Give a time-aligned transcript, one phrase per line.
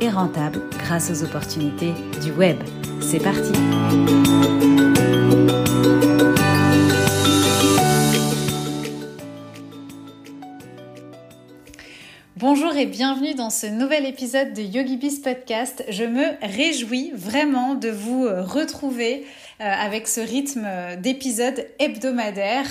[0.00, 1.92] et rentable grâce aux opportunités
[2.22, 2.56] du web.
[3.00, 3.52] C'est parti
[12.36, 15.84] Bonjour et bienvenue dans ce nouvel épisode de YogiBiz Podcast.
[15.88, 19.24] Je me réjouis vraiment de vous retrouver
[19.60, 20.66] euh, avec ce rythme
[20.98, 22.66] d'épisode hebdomadaire.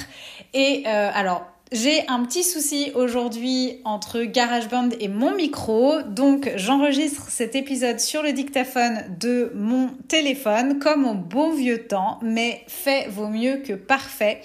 [0.54, 7.26] Et euh, alors, j'ai un petit souci aujourd'hui entre GarageBand et mon micro, donc j'enregistre
[7.30, 13.08] cet épisode sur le dictaphone de mon téléphone comme au bon vieux temps, mais fait
[13.10, 14.42] vaut mieux que parfait.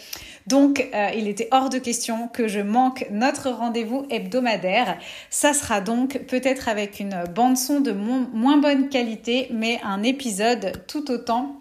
[0.47, 4.97] Donc euh, il était hors de question que je manque notre rendez-vous hebdomadaire.
[5.29, 10.83] Ça sera donc peut-être avec une bande son de moins bonne qualité, mais un épisode
[10.87, 11.58] tout autant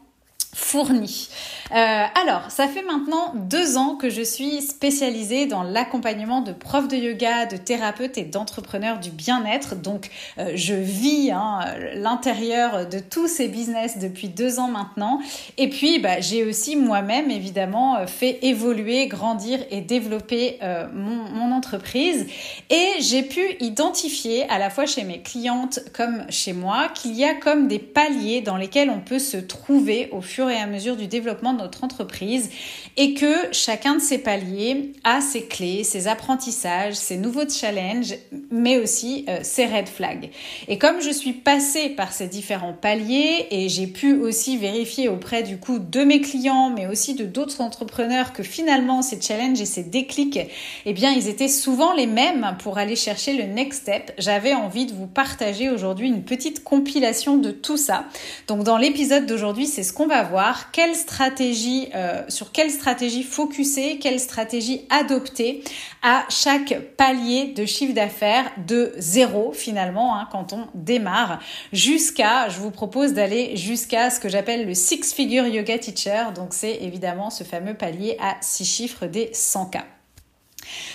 [0.58, 1.30] fourni.
[1.72, 6.88] Euh, alors, ça fait maintenant deux ans que je suis spécialisée dans l'accompagnement de profs
[6.88, 9.75] de yoga, de thérapeutes et d'entrepreneurs du bien-être.
[9.75, 11.59] Donc, euh, je vis hein,
[11.94, 15.19] l'intérieur de tous ces business depuis deux ans maintenant.
[15.59, 21.55] Et puis, bah, j'ai aussi moi-même, évidemment, fait évoluer, grandir et développer euh, mon, mon
[21.55, 22.25] entreprise.
[22.72, 27.25] Et j'ai pu identifier, à la fois chez mes clientes comme chez moi, qu'il y
[27.25, 30.95] a comme des paliers dans lesquels on peut se trouver au fur et à mesure
[30.95, 32.50] du développement de notre entreprise
[32.95, 38.16] et que chacun de ces paliers a ses clés, ses apprentissages, ses nouveaux challenges,
[38.52, 40.30] mais aussi euh, ses red flags.
[40.68, 45.44] Et comme je suis passée par ces différents paliers et j'ai pu aussi vérifier auprès
[45.44, 49.66] du coup de mes clients, mais aussi de d'autres entrepreneurs que finalement ces challenges et
[49.66, 50.40] ces déclics,
[50.86, 54.13] eh bien ils étaient souvent les mêmes pour aller chercher le next step.
[54.18, 58.06] J'avais envie de vous partager aujourd'hui une petite compilation de tout ça.
[58.47, 60.24] Donc dans l'épisode d'aujourd'hui, c'est ce qu'on va
[60.71, 65.63] Quelle stratégie, euh, sur quelle stratégie focuser, quelle stratégie adopter
[66.03, 71.39] à chaque palier de chiffre d'affaires de zéro finalement hein, quand on démarre
[71.73, 76.25] jusqu'à, je vous propose d'aller jusqu'à ce que j'appelle le six figure yoga teacher.
[76.35, 79.97] Donc c'est évidemment ce fameux palier à six chiffres des 100K.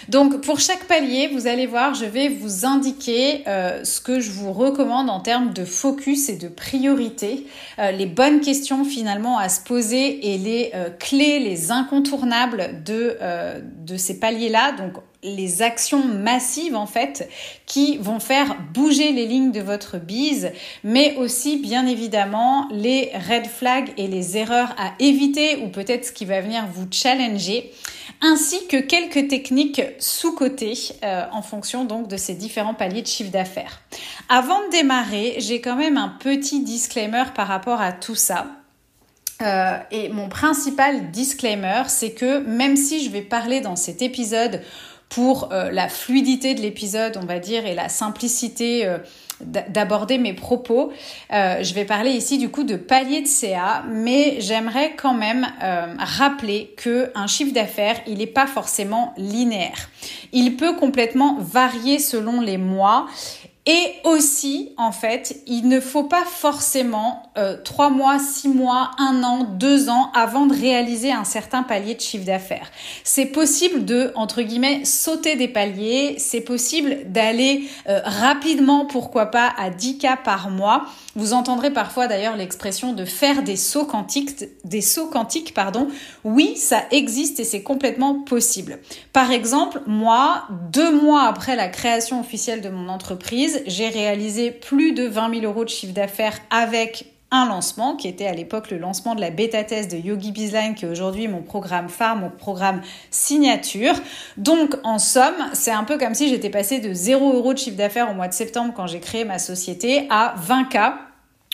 [0.09, 4.31] Donc pour chaque palier, vous allez voir, je vais vous indiquer euh, ce que je
[4.31, 7.47] vous recommande en termes de focus et de priorité,
[7.79, 13.17] euh, les bonnes questions finalement à se poser et les euh, clés, les incontournables de,
[13.97, 14.73] ces paliers-là.
[15.23, 17.29] Les actions massives en fait
[17.67, 20.51] qui vont faire bouger les lignes de votre bise,
[20.83, 26.13] mais aussi bien évidemment les red flags et les erreurs à éviter ou peut-être ce
[26.13, 27.73] qui va venir vous challenger,
[28.21, 33.31] ainsi que quelques techniques sous-cotées euh, en fonction donc de ces différents paliers de chiffre
[33.31, 33.81] d'affaires.
[34.29, 38.47] Avant de démarrer, j'ai quand même un petit disclaimer par rapport à tout ça.
[39.41, 44.63] Euh, et mon principal disclaimer, c'est que même si je vais parler dans cet épisode
[45.13, 48.97] pour euh, la fluidité de l'épisode, on va dire, et la simplicité euh,
[49.41, 50.91] d'aborder mes propos.
[51.33, 55.47] Euh, je vais parler ici du coup de palier de CA, mais j'aimerais quand même
[55.99, 59.91] rappeler que un chiffre d'affaires, il n'est pas forcément linéaire.
[60.33, 63.07] Il peut complètement varier selon les mois
[63.65, 69.23] et aussi, en fait, il ne faut pas forcément euh, trois mois, six mois, un
[69.23, 72.73] an, deux ans avant de réaliser un certain palier de chiffre d'affaires.
[73.05, 76.17] C'est possible de, entre guillemets, sauter des paliers.
[76.19, 80.87] C'est possible d'aller euh, rapidement, pourquoi pas, à 10 cas par mois.
[81.15, 85.89] Vous entendrez parfois d'ailleurs l'expression de faire des sauts quantiques, des sauts quantiques, pardon.
[86.25, 88.79] Oui, ça existe et c'est complètement possible.
[89.13, 94.93] Par exemple, moi, deux mois après la création officielle de mon entreprise, j'ai réalisé plus
[94.93, 98.79] de 20 000 euros de chiffre d'affaires avec un lancement qui était à l'époque le
[98.79, 102.31] lancement de la bêta test de Yogi Bizline qui est aujourd'hui mon programme phare, mon
[102.31, 103.95] programme signature.
[104.37, 107.77] Donc en somme, c'est un peu comme si j'étais passé de 0 euros de chiffre
[107.77, 110.93] d'affaires au mois de septembre quand j'ai créé ma société à 20K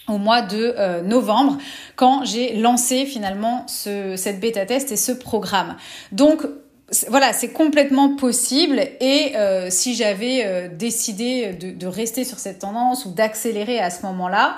[0.09, 1.59] au mois de euh, novembre
[1.95, 5.77] quand j'ai lancé finalement ce, cette bêta test et ce programme.
[6.13, 6.47] Donc
[7.09, 13.05] voilà, c'est complètement possible et euh, si j'avais euh, décidé de, rester sur cette tendance
[13.05, 14.57] ou d'accélérer à ce moment-là,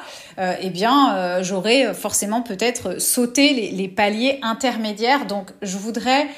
[0.61, 5.27] eh bien j'aurais forcément peut-être sauté les, paliers intermédiaires.
[5.27, 6.29] Donc je voudrais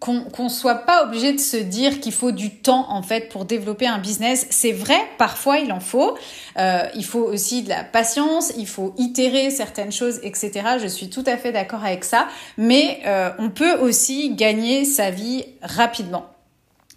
[0.00, 3.44] qu'on ne soit pas obligé de se dire qu'il faut du temps en fait pour
[3.44, 4.46] développer un business.
[4.50, 6.16] C'est vrai, parfois il en faut.
[6.58, 10.52] Euh, il faut aussi de la patience, il faut itérer certaines choses, etc.
[10.80, 12.28] Je suis tout à fait d'accord avec ça.
[12.58, 16.33] Mais euh, on peut aussi gagner sa vie rapidement.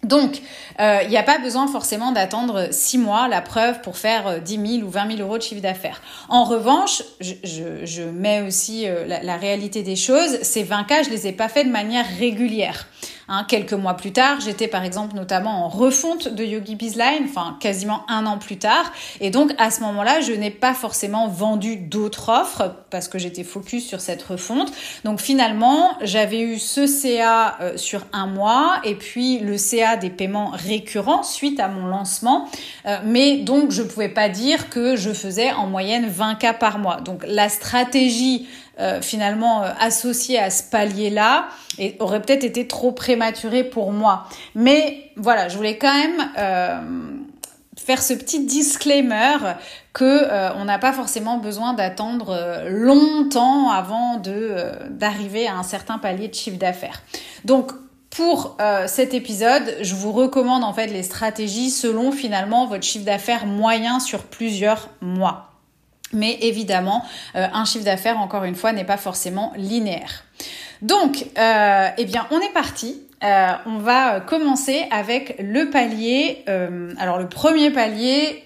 [0.04, 0.40] Donc,
[0.80, 4.78] euh, il n'y a pas besoin forcément d'attendre six mois la preuve pour faire 10
[4.78, 6.00] 000 ou 20 000 euros de chiffre d'affaires.
[6.28, 10.40] En revanche, je, mets aussi la, la, réalité des choses.
[10.42, 12.86] Ces 20 cas, je les ai pas fait de manière régulière.
[13.30, 17.58] Hein, quelques mois plus tard, j'étais par exemple notamment en refonte de Yogi Bizline, enfin
[17.60, 18.90] quasiment un an plus tard.
[19.20, 23.44] Et donc à ce moment-là, je n'ai pas forcément vendu d'autres offres parce que j'étais
[23.44, 24.72] focus sur cette refonte.
[25.04, 30.10] Donc finalement, j'avais eu ce CA euh, sur un mois et puis le CA des
[30.10, 32.48] paiements récurrents suite à mon lancement.
[32.86, 36.78] Euh, mais donc je pouvais pas dire que je faisais en moyenne 20 cas par
[36.78, 37.02] mois.
[37.02, 38.48] Donc la stratégie
[38.80, 41.48] euh, finalement euh, associé à ce palier-là
[41.78, 44.28] et aurait peut-être été trop prématuré pour moi.
[44.54, 46.80] Mais voilà, je voulais quand même euh,
[47.76, 49.36] faire ce petit disclaimer
[49.92, 56.28] que on n'a pas forcément besoin d'attendre longtemps avant de d'arriver à un certain palier
[56.28, 57.02] de chiffre d'affaires.
[57.44, 57.72] Donc
[58.10, 63.46] pour cet épisode, je vous recommande en fait les stratégies selon finalement votre chiffre d'affaires
[63.46, 65.47] moyen sur plusieurs mois.
[66.12, 67.04] Mais évidemment,
[67.36, 70.24] euh, un chiffre d'affaires, encore une fois, n'est pas forcément linéaire.
[70.80, 73.02] Donc, euh, eh bien, on est parti.
[73.24, 76.44] Euh, on va commencer avec le palier.
[76.98, 78.44] alors, le premier palier,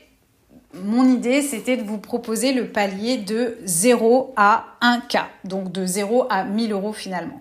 [0.75, 5.21] mon idée, c'était de vous proposer le palier de 0 à 1K.
[5.45, 7.41] Donc, de 0 à 1000 euros finalement.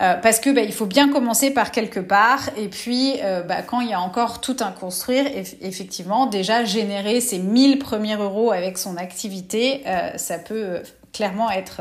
[0.00, 3.62] Euh, parce que bah, il faut bien commencer par quelque part et puis euh, bah,
[3.62, 5.24] quand il y a encore tout à construire,
[5.62, 10.82] effectivement, déjà générer ces 1000 premiers euros avec son activité, euh, ça peut
[11.14, 11.80] clairement être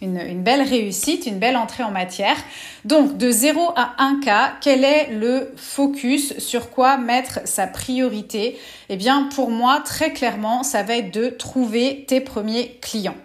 [0.00, 2.36] une, une, belle réussite, une belle entrée en matière.
[2.84, 6.38] Donc de 0 à 1 cas, quel est le focus?
[6.38, 8.56] Sur quoi mettre sa priorité?
[8.88, 13.16] Eh bien pour moi, très clairement, ça va être de trouver tes premiers clients.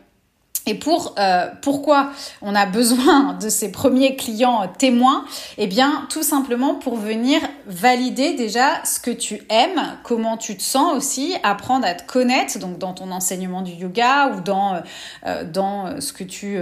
[0.67, 2.11] Et pour euh, pourquoi
[2.41, 5.25] on a besoin de ces premiers clients témoins?
[5.57, 10.61] Eh bien, tout simplement pour venir valider déjà ce que tu aimes, comment tu te
[10.61, 14.79] sens aussi, apprendre à te connaître, donc dans ton enseignement du yoga ou dans euh,
[15.25, 16.57] euh, dans ce que tu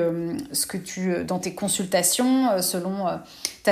[0.52, 3.06] ce que tu dans tes consultations selon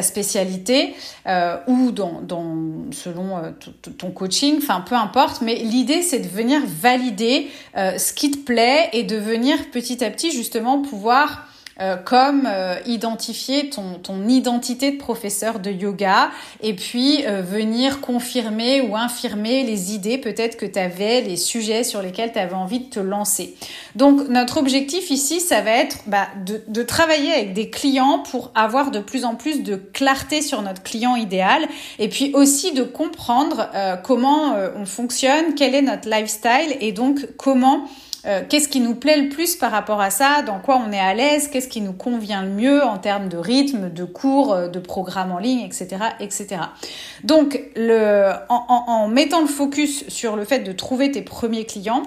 [0.02, 0.94] spécialité
[1.28, 2.56] euh, ou dans, dans
[2.92, 3.52] selon euh,
[3.98, 8.38] ton coaching, enfin peu importe, mais l'idée c'est de venir valider euh, ce qui te
[8.38, 11.48] plaît et de venir petit à petit justement pouvoir
[11.79, 16.31] euh, comme euh, identifier ton, ton identité de professeur de yoga
[16.63, 21.83] et puis euh, venir confirmer ou infirmer les idées peut-être que tu avais, les sujets
[21.83, 23.56] sur lesquels tu avais envie de te lancer.
[23.94, 28.51] Donc notre objectif ici, ça va être bah, de, de travailler avec des clients pour
[28.56, 31.68] avoir de plus en plus de clarté sur notre client idéal
[32.00, 33.69] et puis aussi de comprendre
[34.03, 37.85] comment on fonctionne, quel est notre lifestyle et donc comment
[38.27, 41.00] euh, qu'est-ce qui nous plaît le plus par rapport à ça, dans quoi on est
[41.00, 44.68] à l'aise, qu'est-ce qui nous convient le mieux en termes de rythme, de cours, euh,
[44.68, 46.62] de programme en ligne, etc., etc.
[47.24, 47.62] Donc,
[48.50, 52.03] en mettant le focus sur le fait de trouver tes premiers clients,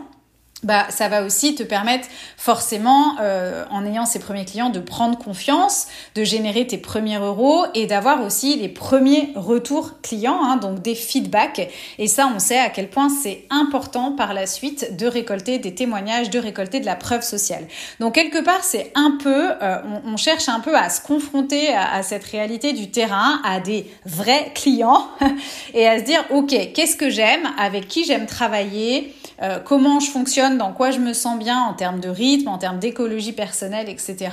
[0.62, 5.17] bah, ça va aussi te permettre forcément, euh, en ayant ces premiers clients, de prendre
[5.17, 10.83] confiance, de générer tes premiers euros et d'avoir aussi les premiers retours clients, hein, donc
[10.83, 11.71] des feedbacks.
[11.99, 15.75] Et ça, on sait à quel point c'est important par la suite de récolter des
[15.75, 17.67] témoignages, de récolter de la preuve sociale.
[17.99, 22.03] Donc quelque part, c'est un peu, euh, on, cherche un peu à se confronter à,
[22.03, 25.08] cette réalité du terrain, à des vrais clients
[25.75, 30.11] et à se dire, ok, qu'est-ce que j'aime, avec qui j'aime travailler, euh, comment je
[30.11, 33.89] fonctionne, dans quoi je me sens bien en termes de rythme, en termes d'écologie personnelle,
[33.89, 34.31] etc.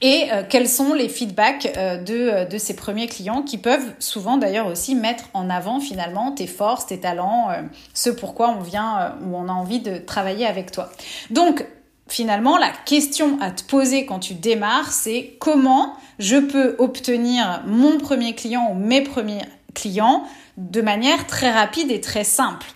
[0.00, 4.36] Et euh, quels sont les feedbacks euh, de, de ces premiers clients qui peuvent souvent
[4.36, 7.48] d'ailleurs aussi mettre en avant finalement tes forces, tes talents,
[7.94, 10.90] ce pourquoi on vient ou on a envie de travailler avec toi.
[11.30, 11.64] Donc
[12.08, 17.98] finalement, la question à te poser quand tu démarres, c'est comment je peux obtenir mon
[17.98, 19.42] premier client ou mes premiers
[19.74, 20.24] clients
[20.56, 22.66] de manière très rapide et très simple.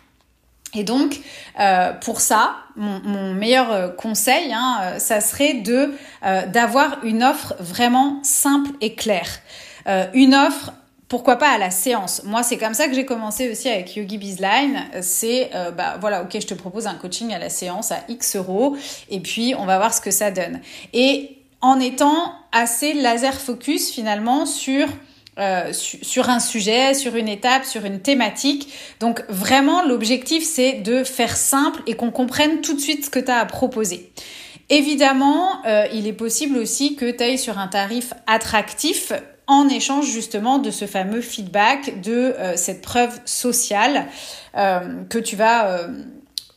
[0.75, 1.21] Et donc,
[1.59, 5.93] euh, pour ça, mon, meilleur euh, conseil, hein, euh, ça serait de
[6.53, 9.41] d'avoir une offre vraiment simple et claire.
[10.15, 10.73] une offre
[11.09, 14.19] pourquoi pas à la séance Moi, c'est comme ça que j'ai commencé aussi avec Yogi
[14.19, 14.85] Bizline.
[15.01, 18.77] C'est, bah voilà, ok, je te propose un coaching à la séance à X euros,
[19.09, 20.61] et puis on va voir ce que ça donne.
[20.93, 24.87] Et en étant assez laser focus finalement sur
[25.41, 28.73] euh, sur un sujet, sur une étape, sur une thématique.
[29.01, 33.19] Donc vraiment, l'objectif, c'est de faire simple et qu'on comprenne tout de suite ce que
[33.19, 34.13] tu as à proposer.
[34.69, 39.13] Évidemment, euh, il est possible aussi que tu ailles sur un tarif attractif
[39.47, 44.07] en échange justement de ce fameux feedback, de cette preuve sociale
[44.55, 45.89] que tu vas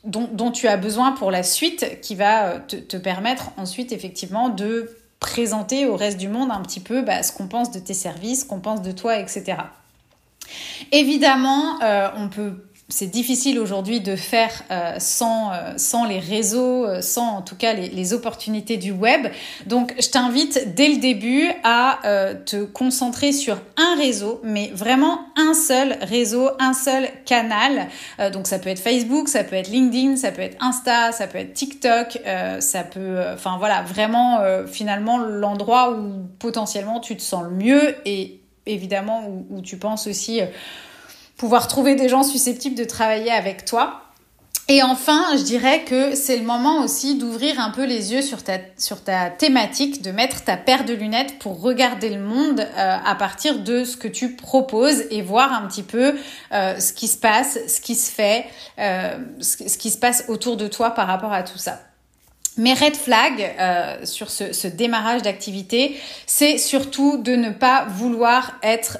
[0.04, 4.90] dont, tu as besoin pour la suite, qui va te, permettre ensuite effectivement de
[5.24, 8.42] présenter au reste du monde un petit peu bah, ce qu'on pense de tes services,
[8.42, 9.56] ce qu'on pense de toi, etc.
[10.92, 11.80] Évidemment,
[12.18, 17.38] on peut c'est difficile aujourd'hui de faire euh, sans, euh, sans les réseaux, euh, sans
[17.38, 19.28] en tout cas les, opportunités du web.
[19.66, 22.00] Donc je t'invite dès le début à
[22.46, 27.88] te concentrer sur un réseau, mais vraiment un seul réseau, un seul canal.
[28.34, 31.38] donc ça peut être Facebook, ça peut être LinkedIn, ça peut être Insta, ça peut
[31.38, 32.20] être TikTok,
[32.60, 38.42] ça peut, enfin voilà, vraiment finalement l'endroit où potentiellement tu te sens le mieux et
[38.66, 40.42] évidemment où tu penses aussi
[41.38, 44.04] pouvoir trouver des gens susceptibles de travailler avec toi.
[44.70, 48.44] Et enfin, je dirais que c'est le moment aussi d'ouvrir un peu les yeux sur
[48.44, 52.98] ta, sur ta thématique, de mettre ta paire de lunettes pour regarder le monde euh,
[53.04, 56.16] à partir de ce que tu proposes et voir un petit peu
[56.54, 58.46] euh, ce qui se passe, ce qui se fait,
[58.80, 61.82] euh, ce, qui se passe autour de toi par rapport à tout ça.
[62.56, 63.52] Mes red flags
[64.04, 69.00] sur ce, ce démarrage d'activité, c'est surtout de ne pas vouloir être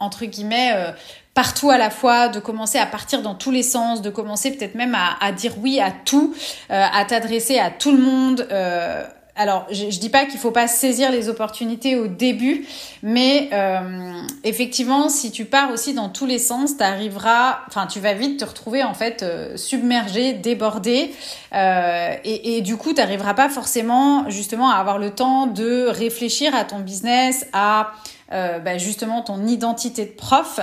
[0.00, 0.92] entre guillemets euh,
[1.34, 4.74] partout à la fois, de commencer à partir dans tous les sens, de commencer peut-être
[4.74, 6.34] même à, dire oui à tout,
[6.70, 8.46] euh, à t'adresser à tout le monde.
[8.50, 9.04] Euh,
[9.36, 12.66] alors, je, je dis pas qu'il faut pas saisir les opportunités au début,
[13.04, 13.50] mais
[14.42, 18.44] effectivement, si tu pars aussi dans tous les sens, t'arriveras, enfin, tu vas vite te
[18.44, 19.24] retrouver en fait
[19.54, 21.14] submergé, débordé,
[21.54, 26.64] et, et, du coup, t'arriveras pas forcément justement à avoir le temps de réfléchir à
[26.64, 27.92] ton business, à
[28.32, 30.60] euh, bah, justement ton identité de prof.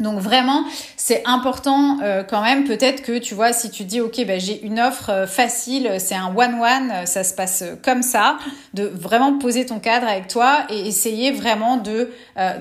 [0.00, 0.64] Donc vraiment,
[0.96, 2.64] c'est important euh, quand même.
[2.64, 6.14] Peut-être que tu vois, si tu dis ok, bah, j'ai une offre euh, facile, c'est
[6.14, 8.38] un one-one, ça se passe comme ça,
[8.74, 12.10] de vraiment poser ton cadre avec toi et essayer vraiment de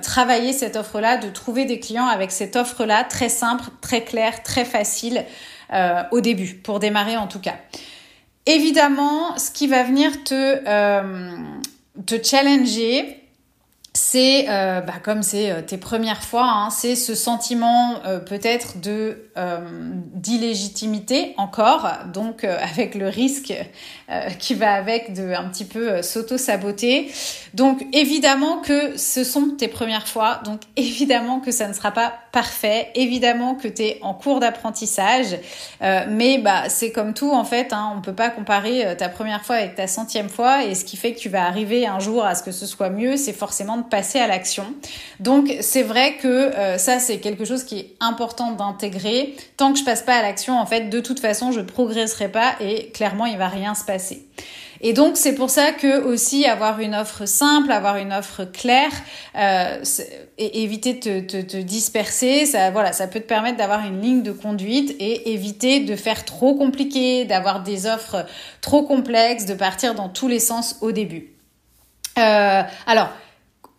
[0.02, 4.66] travailler cette offre-là, de trouver des clients avec cette offre-là très simple, très claire, très
[4.66, 5.24] facile
[6.12, 7.56] au début, pour démarrer en tout cas.
[8.46, 10.60] Évidemment, ce qui va venir te
[12.06, 13.19] te challenger,
[13.94, 18.80] c'est euh, bah, comme c'est euh, tes premières fois, hein, c'est ce sentiment euh, peut-être
[18.80, 19.26] de
[20.16, 23.54] d'illégitimité encore, donc avec le risque
[24.38, 27.10] qui va avec de un petit peu s'auto-saboter.
[27.54, 32.14] Donc évidemment que ce sont tes premières fois, donc évidemment que ça ne sera pas
[32.34, 35.38] parfait, évidemment que tu es en cours d'apprentissage,
[35.80, 39.56] mais bah c'est comme tout en fait, hein, on peut pas comparer ta première fois
[39.56, 42.36] avec ta centième fois, et ce qui fait que tu vas arriver un jour à
[42.36, 44.66] ce que ce soit mieux, c'est forcément de passer à l'action.
[45.20, 49.36] Donc c'est vrai que euh, ça c'est quelque chose qui est important d'intégrer.
[49.58, 52.56] Tant que je passe pas à l'action, en fait, de toute façon, je progresserai pas
[52.60, 54.28] et clairement il va rien se passer.
[54.82, 58.92] Et donc c'est pour ça que aussi avoir une offre simple, avoir une offre claire,
[59.36, 59.84] euh,
[60.38, 64.24] et éviter de te, te, disperser, ça voilà, ça peut te permettre d'avoir une ligne
[64.24, 68.26] de conduite et éviter de faire trop compliqué, d'avoir des offres
[68.62, 71.34] trop complexes, de partir dans tous les sens au début.
[72.18, 73.10] Euh, alors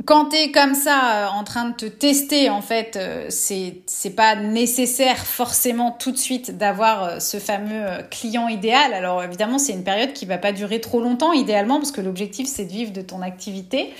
[0.06, 4.16] quand tu es comme ça euh, en train de te tester, en fait, euh, c'est
[4.16, 8.94] pas nécessaire forcément tout de suite d'avoir euh, ce fameux client idéal.
[8.94, 12.46] Alors évidemment, c'est une période qui va pas durer trop longtemps idéalement parce que l'objectif
[12.46, 13.92] c'est de vivre de ton activité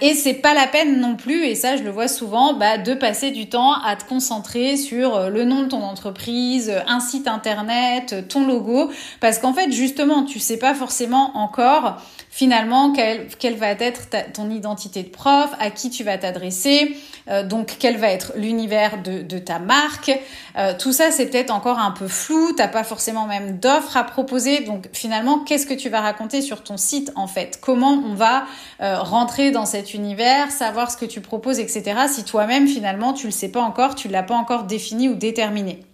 [0.00, 2.94] et c'est pas la peine non plus et ça je le vois souvent bah, de
[2.94, 8.28] passer du temps à te concentrer sur le nom de ton entreprise, un site internet,
[8.28, 11.98] ton logo parce qu'en fait justement, tu sais pas forcément encore
[12.30, 16.96] finalement quelle, quelle va être ton identité de prof, à qui tu vas t'adresser,
[17.28, 20.10] euh, donc quel va être l'univers de, de, ta marque.
[20.56, 24.04] Euh, tout ça, c'est peut-être encore un peu flou, t'as pas forcément même d'offres à
[24.04, 27.58] proposer, donc finalement, qu'est-ce que tu vas raconter sur ton site en fait?
[27.60, 28.44] Comment on va
[28.80, 32.00] euh, rentrer dans cet univers, savoir ce que tu proposes, etc.
[32.08, 35.87] Si toi-même finalement tu le sais pas encore, tu l'as pas encore défini ou déterminé?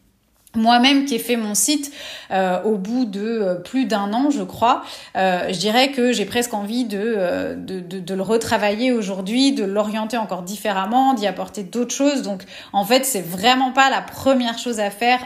[0.55, 1.93] Moi-même qui ai fait mon site
[2.31, 4.85] euh, au bout de euh, plus d'un an, je crois,
[5.17, 10.17] euh, je dirais que j'ai presque envie de, de, de, le retravailler aujourd'hui, de l'orienter
[10.17, 12.23] encore différemment, d'y apporter d'autres choses.
[12.23, 12.43] Donc
[12.73, 15.21] en fait, c'est vraiment pas la première chose à faire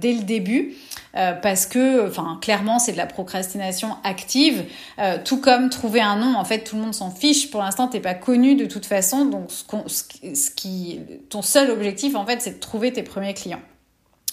[0.00, 0.74] dès le début.
[1.12, 4.64] parce que, enfin, clairement, c'est de la procrastination active,
[5.24, 6.36] tout comme trouver un nom.
[6.36, 7.50] En fait, tout le monde s'en fiche.
[7.50, 12.14] Pour l'instant, t'es pas connu de toute façon, donc ce, ce qui, ton seul objectif,
[12.14, 13.62] en fait, c'est de trouver tes premiers clients.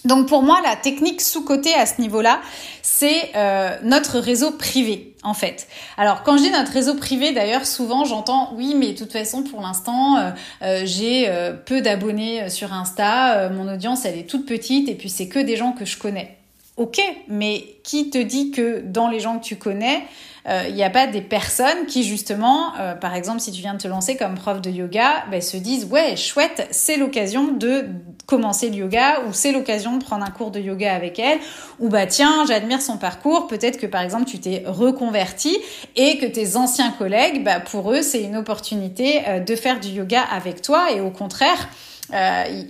[0.05, 2.39] Donc pour moi, la technique sous-cotée à ce niveau-là,
[2.81, 5.67] c'est euh, notre réseau privé, en fait.
[5.97, 9.43] Alors quand je dis notre réseau privé, d'ailleurs, souvent j'entends oui, mais de toute façon,
[9.43, 10.29] pour l'instant, euh,
[10.61, 11.29] euh, j'ai
[11.65, 15.57] peu d'abonnés sur Insta, mon audience, elle est toute petite, et puis c'est que des
[15.57, 16.37] gens que je connais.
[16.77, 20.03] ok, mais qui te dit que dans les gens que tu connais,
[20.47, 23.73] il euh, n'y a pas des personnes qui justement, euh, par exemple, si tu viens
[23.73, 27.83] de te lancer comme prof de yoga, ben, se disent ouais chouette, c'est l'occasion de
[28.27, 31.39] commencer le yoga ou c'est l'occasion de prendre un cours de yoga avec elle.
[31.79, 35.57] Ou bah tiens j'admire son parcours, peut-être que par exemple tu t'es reconverti
[35.97, 39.89] et que tes anciens collègues, bah, pour eux c'est une opportunité euh, de faire du
[39.89, 40.93] yoga avec toi.
[40.93, 41.67] Et au contraire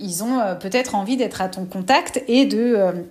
[0.00, 3.06] ils ont peut-être envie d'être à ton contact et de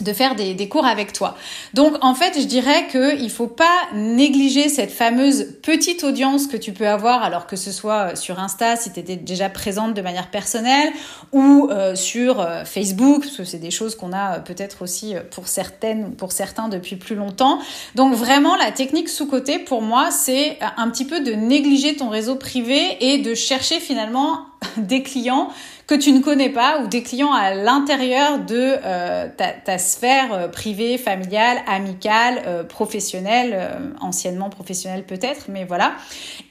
[0.00, 1.36] de faire des, des, cours avec toi.
[1.72, 6.56] Donc en fait, je dirais que il faut pas négliger cette fameuse petite audience que
[6.56, 10.02] tu peux avoir, alors que ce soit sur Insta si tu étais déjà présente de
[10.02, 10.92] manière personnelle
[11.32, 15.14] ou euh, sur euh, Facebook, parce que c'est des choses qu'on a euh, peut-être aussi
[15.30, 17.60] pour certaines, pour certains depuis plus longtemps.
[17.94, 22.08] Donc vraiment, la technique sous côté pour moi, c'est un petit peu de négliger ton
[22.08, 24.40] réseau privé et de chercher finalement
[24.76, 25.50] des clients
[25.86, 30.48] que tu ne connais pas ou des clients à l'intérieur de euh, ta, sphère euh,
[30.48, 33.68] privée, familiale, amicale, euh, professionnelle,
[34.00, 35.92] anciennement professionnelle peut-être, mais voilà.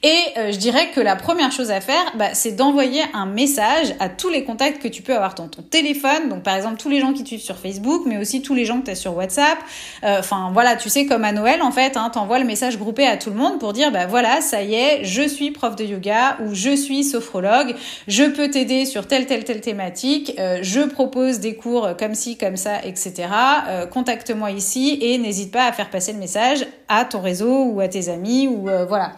[0.02, 4.08] Et je dirais que la première chose à faire, bah, c'est d'envoyer un message à
[4.08, 6.28] tous les contacts que tu peux avoir dans ton téléphone.
[6.28, 8.64] Donc par exemple tous les gens qui te suivent sur Facebook, mais aussi tous les
[8.64, 9.58] gens que tu as sur WhatsApp.
[10.02, 13.16] Enfin voilà, tu sais comme à Noël en fait, hein, t'envoies le message groupé à
[13.16, 16.38] tout le monde pour dire bah voilà, ça y est, je suis prof de yoga
[16.44, 17.74] ou je suis sophrologue,
[18.06, 22.36] je peux t'aider sur tel telle, telle thématique, euh, je propose des cours comme ci,
[22.36, 23.28] comme ça, etc.
[23.68, 27.80] Euh, contacte-moi ici et n'hésite pas à faire passer le message à ton réseau ou
[27.80, 29.12] à tes amis ou euh, voilà.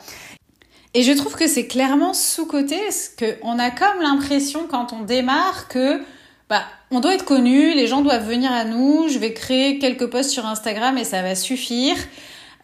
[0.95, 5.69] Et je trouve que c'est clairement sous-côté, parce qu'on a comme l'impression quand on démarre
[5.69, 6.01] que
[6.49, 10.07] bah, on doit être connu, les gens doivent venir à nous, je vais créer quelques
[10.07, 11.97] posts sur Instagram et ça va suffire.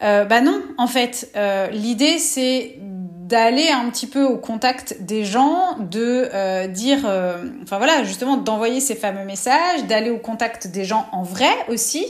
[0.01, 1.31] Bah non, en fait,
[1.71, 2.77] l'idée c'est
[3.23, 8.35] d'aller un petit peu au contact des gens, de euh, dire, euh, enfin voilà, justement
[8.35, 12.05] d'envoyer ces fameux messages, d'aller au contact des gens en vrai aussi,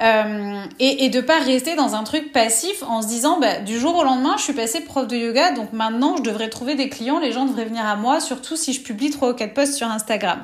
[0.00, 3.80] euh, et, et de pas rester dans un truc passif en se disant, bah, du
[3.80, 6.88] jour au lendemain, je suis passée prof de yoga, donc maintenant je devrais trouver des
[6.88, 9.74] clients, les gens devraient venir à moi, surtout si je publie trois ou quatre posts
[9.74, 10.38] sur Instagram.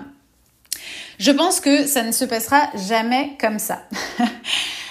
[1.20, 3.82] Je pense que ça ne se passera jamais comme ça.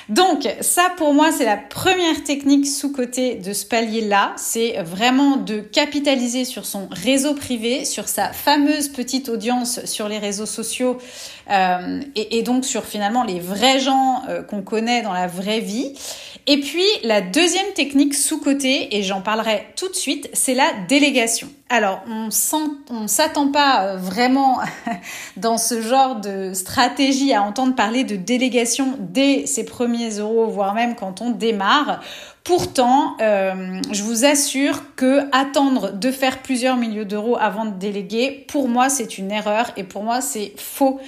[0.09, 5.59] Donc ça pour moi c'est la première technique sous-côté de ce palier-là, c'est vraiment de
[5.59, 10.97] capitaliser sur son réseau privé, sur sa fameuse petite audience sur les réseaux sociaux
[11.49, 15.93] euh, et, donc sur finalement les vrais gens euh, qu'on connaît dans la vraie vie.
[16.47, 21.47] Et puis la deuxième technique sous-côté, et j'en parlerai tout de suite, c'est la délégation.
[21.69, 22.29] Alors, on
[22.91, 24.59] on s'attend pas euh, vraiment
[25.37, 30.73] dans ce genre de stratégie à entendre parler de délégation dès ses premiers euros, voire
[30.73, 32.01] même quand on démarre.
[32.43, 38.67] Pourtant, je vous assure que attendre de faire plusieurs milliers d'euros avant de déléguer, pour
[38.67, 40.99] moi, c'est une erreur et pour moi, c'est faux.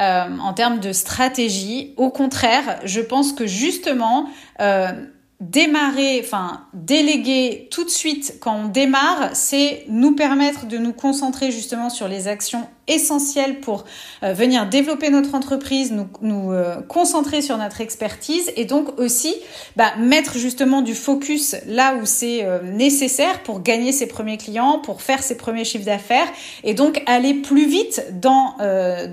[0.00, 1.92] Euh, en termes de stratégie.
[1.98, 4.92] Au contraire, je pense que justement, euh,
[5.40, 11.50] démarrer, enfin déléguer tout de suite quand on démarre, c'est nous permettre de nous concentrer
[11.50, 13.84] justement sur les actions essentielles pour
[14.22, 19.34] euh, venir développer notre entreprise, nous, euh, concentrer sur notre expertise et donc aussi
[19.76, 24.78] bah, mettre justement du focus là où c'est euh, nécessaire pour gagner ses premiers clients,
[24.78, 26.28] pour faire ses premiers chiffres d'affaires
[26.64, 28.56] et donc aller plus vite dans,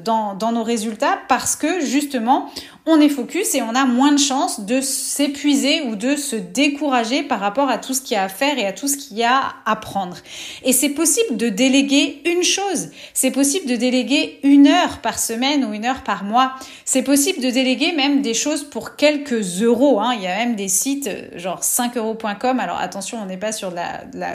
[0.03, 2.49] dans, dans nos résultats parce que justement
[2.87, 7.23] on est focus et on a moins de chances de s'épuiser ou de se décourager
[7.23, 9.17] par rapport à tout ce qu'il y a à faire et à tout ce qu'il
[9.17, 10.17] y a à apprendre.
[10.63, 12.89] Et c'est possible de déléguer une chose.
[13.13, 16.53] C'est possible de déléguer une heure par semaine ou une heure par mois.
[16.85, 19.99] C'est possible de déléguer même des choses pour quelques euros.
[19.99, 20.13] Hein.
[20.15, 22.59] Il y a même des sites euh, genre 5euros.com.
[22.59, 23.73] Alors attention, on n'est pas sur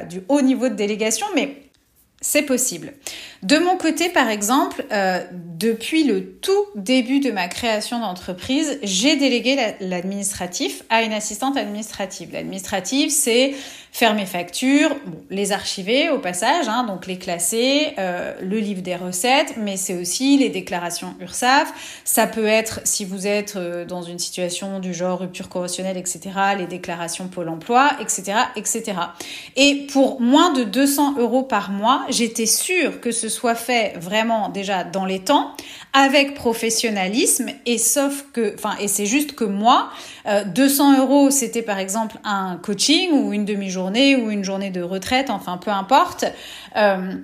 [0.08, 1.71] du haut niveau de délégation, mais
[2.22, 2.94] c'est possible.
[3.42, 9.16] De mon côté, par exemple, euh, depuis le tout début de ma création d'entreprise, j'ai
[9.16, 12.30] délégué l'administratif à une assistante administrative.
[12.32, 13.54] L'administrative, c'est
[13.92, 14.96] faire mes factures,
[15.28, 19.94] les archiver au passage, hein, donc les classer, euh, le livre des recettes, mais c'est
[19.94, 22.00] aussi les déclarations URSAF.
[22.02, 26.20] Ça peut être, si vous êtes euh, dans une situation du genre rupture conventionnelle, etc.,
[26.59, 28.94] les déclarations Pôle emploi, etc., etc.
[29.57, 34.48] Et pour moins de 200 euros par mois, j'étais sûre que ce soit fait vraiment
[34.48, 35.55] déjà dans les temps,
[35.92, 39.90] avec professionnalisme, et sauf que, enfin, et c'est juste que moi,
[40.46, 44.83] 200 euh, euros, c'était par exemple un coaching ou une demi-journée ou une journée de
[44.83, 46.24] retraite, enfin peu importe.
[46.76, 47.14] Euh,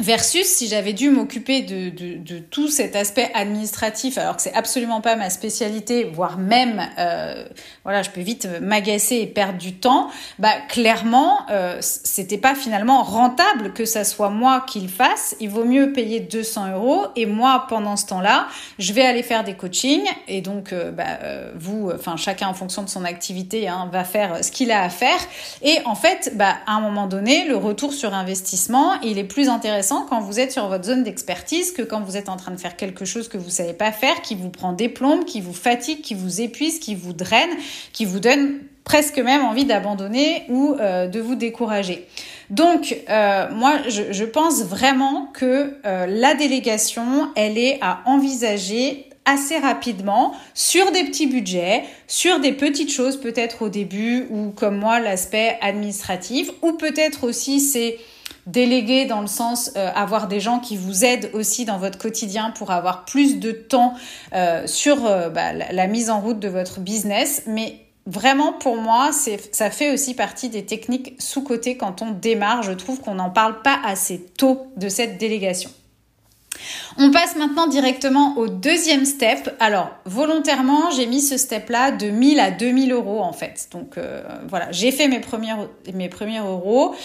[0.00, 4.54] Versus si j'avais dû m'occuper de, de, de, tout cet aspect administratif, alors que c'est
[4.54, 7.44] absolument pas ma spécialité, voire même, euh,
[7.88, 10.10] voilà, je peux vite m'agacer et perdre du temps.
[10.38, 15.34] Bah clairement, euh, c'était pas finalement rentable que ça soit moi qui le fasse.
[15.40, 18.46] Il vaut mieux payer 200 euros et moi pendant ce temps-là,
[18.78, 22.52] je vais aller faire des coachings et donc euh, bah, euh, vous, enfin chacun en
[22.52, 25.20] fonction de son activité, hein, va faire ce qu'il a à faire.
[25.62, 29.48] Et en fait, bah à un moment donné, le retour sur investissement, il est plus
[29.48, 32.60] intéressant quand vous êtes sur votre zone d'expertise que quand vous êtes en train de
[32.60, 35.54] faire quelque chose que vous savez pas faire, qui vous prend des plombes, qui vous
[35.54, 37.48] fatigue, qui vous épuise, qui vous draine,
[37.92, 42.06] qui vous donne presque même envie d'abandonner ou euh, de vous décourager.
[42.50, 49.58] Donc, euh, moi, je, pense vraiment que euh, la délégation, elle est à envisager assez
[49.58, 55.00] rapidement sur des petits budgets, sur des petites choses peut-être au début ou comme moi
[55.00, 57.98] l'aspect administratif ou peut-être aussi c'est
[58.48, 62.50] déléguer dans le sens euh, avoir des gens qui vous aident aussi dans votre quotidien
[62.50, 63.94] pour avoir plus de temps
[64.32, 67.42] euh, sur euh, bah, la, mise en route de votre business.
[67.46, 69.10] Mais vraiment pour moi,
[69.52, 72.62] ça fait aussi partie des techniques sous-cotées quand on démarre.
[72.62, 75.70] Je trouve qu'on n'en parle pas assez tôt de cette délégation.
[76.96, 79.54] On passe maintenant directement au deuxième step.
[79.60, 83.68] Alors, volontairement, j'ai mis ce step-là de 1000 à 2000 euros en fait.
[83.70, 83.96] Donc
[84.48, 85.54] voilà, j'ai fait mes premiers,
[85.94, 86.96] mes premiers euros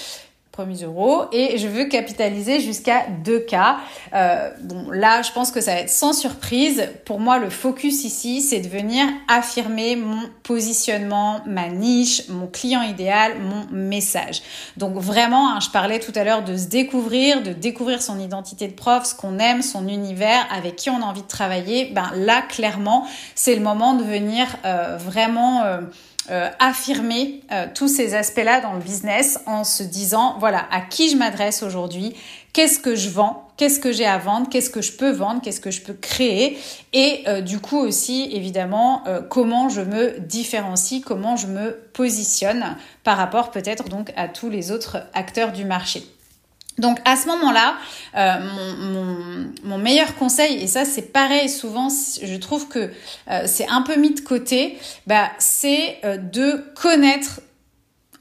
[0.54, 3.76] premiers euros et je veux capitaliser jusqu'à 2K.
[4.14, 6.88] Euh, bon, là, je pense que ça va être sans surprise.
[7.06, 12.84] Pour moi, le focus ici, c'est de venir affirmer mon positionnement, ma niche, mon client
[12.84, 14.44] idéal, mon message.
[14.78, 18.68] Donc vraiment, hein, je parlais tout à l'heure de se découvrir, de découvrir son identité
[18.68, 21.86] de prof, ce qu'on aime, son univers, avec qui on a envie de travailler.
[21.96, 25.64] Ben là, clairement, c'est le moment de venir euh, vraiment...
[25.64, 25.82] Euh,
[26.32, 31.10] euh, affirmer euh, tous ces aspects-là dans le business en se disant, voilà, à qui
[31.10, 32.16] je m'adresse aujourd'hui,
[32.54, 35.60] qu'est-ce que je vends, qu'est-ce que j'ai à vendre, qu'est-ce que je peux vendre, qu'est-ce
[35.60, 36.58] que je peux créer,
[36.94, 43.18] et euh, du coup aussi, évidemment, comment je me différencie, comment je me positionne par
[43.18, 46.04] rapport peut-être donc à tous les autres acteurs du marché.
[46.80, 47.76] Donc à ce moment-là,
[48.18, 52.92] euh, mon, meilleur conseil, et ça c'est pareil souvent, je trouve que
[53.30, 57.42] euh, c'est un peu mis de côté, bah, c'est euh, de connaître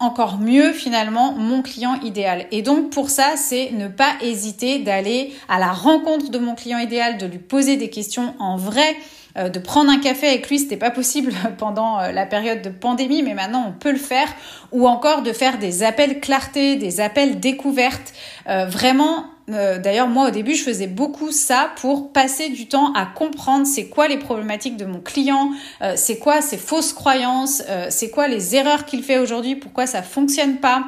[0.01, 2.47] encore mieux finalement mon client idéal.
[2.51, 6.79] Et donc pour ça, c'est ne pas hésiter d'aller à la rencontre de mon client
[6.79, 8.97] idéal, de lui poser des questions en vrai,
[9.39, 12.69] euh, de prendre un café avec lui, c'était pas possible pendant euh, la période de
[12.69, 14.29] pandémie, mais maintenant on peut le faire,
[14.73, 18.13] ou encore de faire des appels clarté, des appels découvertes,
[18.49, 22.93] euh, vraiment euh, d'ailleurs, moi, au début, je faisais beaucoup ça pour passer du temps
[22.93, 25.51] à comprendre c'est quoi les problématiques de mon client,
[25.83, 29.87] euh, c'est quoi ses fausses croyances, euh, c'est quoi les erreurs qu'il fait aujourd'hui, pourquoi
[29.87, 30.85] ça fonctionne pas,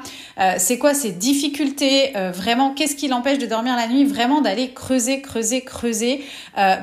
[0.58, 5.20] c'est quoi ses difficultés, vraiment, qu'est-ce qui l'empêche de dormir la nuit, vraiment d'aller creuser,
[5.20, 6.24] creuser, creuser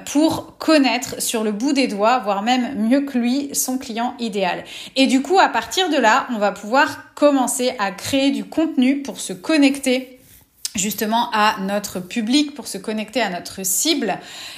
[0.06, 4.64] pour connaître sur le bout des doigts, voire même mieux que lui, son client idéal.
[4.96, 9.02] Et du coup, à partir de là, on va pouvoir commencer à créer du contenu
[9.02, 10.21] pour se connecter
[10.76, 14.18] justement à notre public, pour se connecter à notre cible.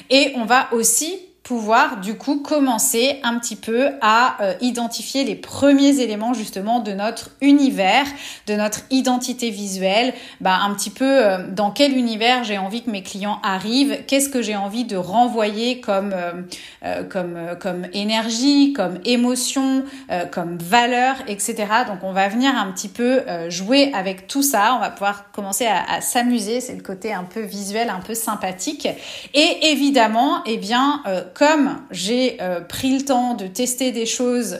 [0.10, 5.36] Et on va aussi pouvoir du coup commencer un petit peu à euh, identifier les
[5.36, 8.06] premiers éléments justement de notre univers,
[8.48, 12.90] de notre identité visuelle, bah, un petit peu euh, dans quel univers j'ai envie que
[12.90, 19.00] mes clients arrivent, qu'est-ce que j'ai envie de renvoyer comme euh, comme comme énergie, comme
[19.04, 19.84] émotion,
[20.32, 21.56] comme valeur, etc.
[21.88, 25.66] Donc on va venir un petit peu jouer avec tout ça, on va pouvoir commencer
[25.66, 28.88] à, à s'amuser, c'est le côté un peu visuel, un peu sympathique,
[29.34, 31.02] et évidemment, eh bien
[31.34, 34.60] comme j'ai euh, pris le temps de tester des choses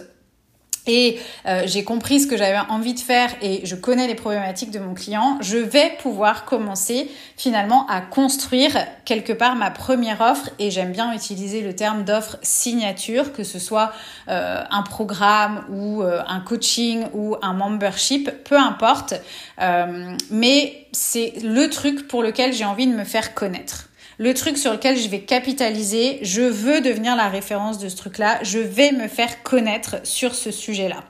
[0.86, 4.70] et euh, j'ai compris ce que j'avais envie de faire et je connais les problématiques
[4.70, 10.50] de mon client, je vais pouvoir commencer finalement à construire quelque part ma première offre
[10.60, 13.94] et j'aime bien utiliser le terme d'offre signature, que ce soit
[14.28, 19.14] euh, un programme ou un coaching ou un membership, peu importe,
[20.30, 23.88] mais c'est le truc pour lequel j'ai envie de me faire connaître
[24.24, 28.40] le truc sur lequel je vais capitaliser, je veux devenir la référence de ce truc-là,
[28.42, 31.04] je vais me faire connaître sur ce sujet-là.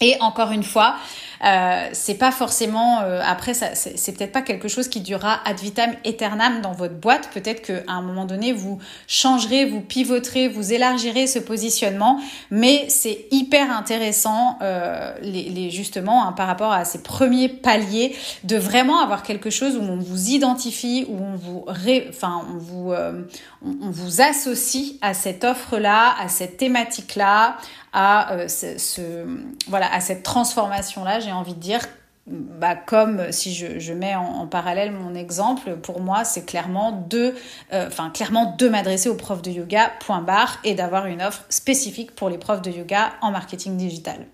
[0.00, 0.96] Et encore une fois,
[1.44, 5.58] euh, c'est pas forcément euh, après ça c'est peut-être pas quelque chose qui durera ad
[5.58, 7.30] vitam aeternam dans votre boîte.
[7.32, 12.20] Peut-être qu'à un moment donné vous changerez vous pivoterez vous élargirez ce positionnement.
[12.50, 18.16] Mais c'est hyper intéressant euh, les, les, justement hein, par rapport à ces premiers paliers
[18.44, 22.58] de vraiment avoir quelque chose où on vous identifie où on vous ré, enfin on
[22.58, 23.22] vous euh,
[23.64, 27.56] on, vous associe à cette offre là à cette thématique là
[27.98, 29.24] à ce, ce,
[29.68, 31.80] voilà à cette transformation là j'ai envie de dire
[32.26, 37.34] bah, comme si je, mets en, parallèle mon exemple, pour moi, c'est clairement de,
[37.72, 41.44] euh, enfin clairement de m'adresser aux profs de yoga, point barre, et d'avoir une offre
[41.50, 44.26] spécifique pour les profs de yoga en marketing digital.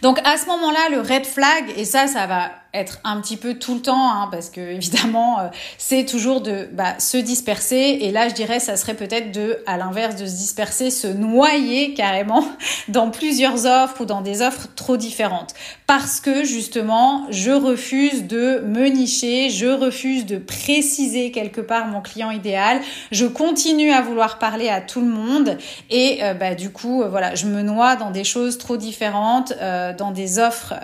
[0.00, 3.54] Donc à ce moment-là, le red flag, et ça, ça va être un petit peu
[3.54, 7.98] tout le temps, hein, parce que évidemment, euh, c'est toujours de bah, se disperser.
[8.02, 11.94] Et là, je dirais, ça serait peut-être de, à l'inverse de se disperser, se noyer
[11.94, 12.44] carrément
[12.88, 15.54] dans plusieurs offres ou dans des offres trop différentes.
[15.86, 22.00] Parce que justement, je refuse de me nicher, je refuse de préciser quelque part mon
[22.00, 22.80] client idéal.
[23.10, 25.58] Je continue à vouloir parler à tout le monde
[25.90, 29.52] et euh, bah, du coup, euh, voilà, je me noie dans des choses trop différentes,
[29.98, 30.74] dans des offres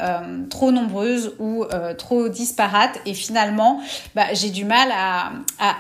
[0.51, 2.99] trop nombreuses ou euh, trop disparates.
[3.07, 3.81] Et finalement
[4.15, 5.33] bah, j'ai du mal à,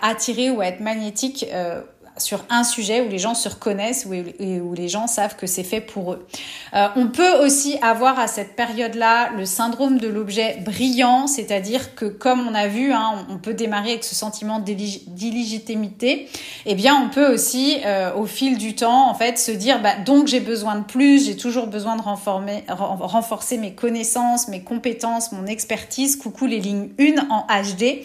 [0.02, 1.80] attirer ou à être magnétique euh,
[2.18, 4.07] sur un sujet où les gens se reconnaissent
[4.38, 6.26] et où les gens savent que c'est fait pour eux.
[6.74, 12.07] Euh, on peut aussi avoir à cette période-là le syndrome de l'objet brillant, c'est-à-dire que
[12.07, 16.29] comme on a vu, hein, on peut démarrer avec ce sentiment d'illégitimité,
[16.64, 19.96] eh bien on peut aussi euh, au fil du temps en fait se dire bah,
[20.05, 25.46] donc j'ai besoin de plus, j'ai toujours besoin de renforcer mes connaissances, mes compétences, mon
[25.46, 28.02] expertise, coucou les lignes 1 en HD.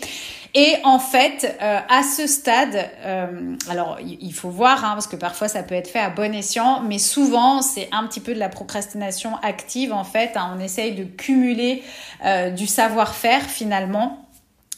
[0.53, 5.15] Et en fait, euh, à ce stade, euh, alors il faut voir, hein, parce que
[5.15, 8.39] parfois ça peut être fait à bon escient, mais souvent c'est un petit peu de
[8.39, 10.31] la procrastination active en fait.
[10.35, 10.53] Hein.
[10.57, 11.83] on essaye de cumuler
[12.25, 14.27] euh, du savoir-faire finalement.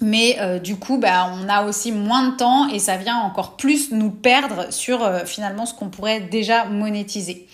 [0.01, 3.93] Mais du coup, bah, on a aussi moins de temps et ça vient encore plus
[3.93, 7.47] nous perdre sur finalement ce qu'on pourrait déjà monétiser.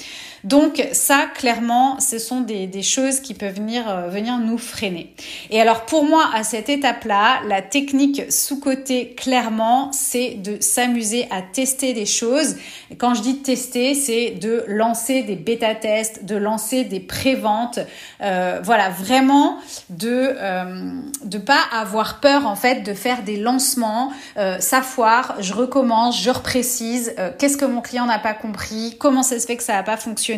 [0.43, 5.13] Donc ça, clairement, ce sont des, choses qui peuvent venir, euh, venir nous freiner.
[5.49, 11.41] Et alors pour moi, à cette étape-là, la technique sous-côté, clairement, c'est de s'amuser à
[11.41, 12.56] tester des choses.
[12.89, 17.80] Et quand je dis tester, c'est de lancer des bêta-tests, de lancer des préventes.
[18.21, 19.58] Euh, voilà, vraiment
[19.89, 20.91] de euh,
[21.23, 24.12] de pas avoir peur en fait de faire des lancements.
[24.38, 27.13] Euh, ça foire, je recommence, je reprécise.
[27.38, 29.97] Qu'est-ce que mon client n'a pas compris Comment ça se fait que ça n'a pas
[29.97, 30.28] fonctionné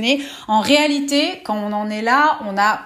[0.48, 2.82] en réalité, quand on en est là, on n'a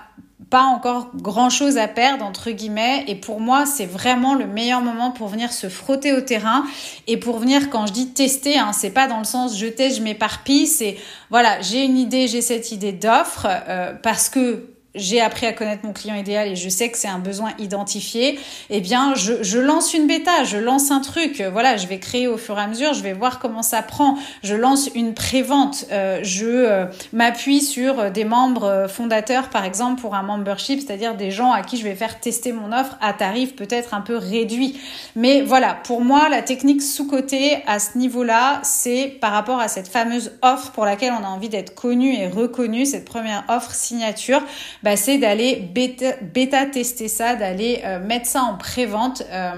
[0.49, 3.03] pas encore grand chose à perdre entre guillemets.
[3.07, 6.63] Et pour moi c'est vraiment le meilleur moment pour venir se frotter au terrain
[7.07, 9.97] et pour venir quand je dis tester hein, c'est pas dans le sens je teste
[9.97, 10.97] je m'éparpille c'est
[11.29, 15.86] voilà j'ai une idée j'ai cette idée d'offre euh, parce que j'ai appris à connaître
[15.86, 19.60] mon client idéal et je sais que c'est un besoin identifié, eh bien, je, je,
[19.60, 21.41] lance une bêta, je lance un truc.
[21.51, 24.17] Voilà, je vais créer au fur et à mesure, je vais voir comment ça prend.
[24.43, 30.15] Je lance une prévente, euh, je euh, m'appuie sur des membres fondateurs, par exemple, pour
[30.15, 33.55] un membership, c'est-à-dire des gens à qui je vais faire tester mon offre à tarif
[33.55, 34.79] peut-être un peu réduit.
[35.15, 39.88] Mais voilà, pour moi, la technique sous-côté à ce niveau-là, c'est par rapport à cette
[39.88, 44.41] fameuse offre pour laquelle on a envie d'être connu et reconnu, cette première offre signature
[44.85, 49.53] bah, c'est d'aller bêta, tester ça, d'aller euh, mettre ça en pré-vente euh,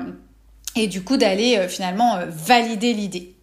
[0.78, 3.36] et du coup d'aller euh, finalement valider l'idée.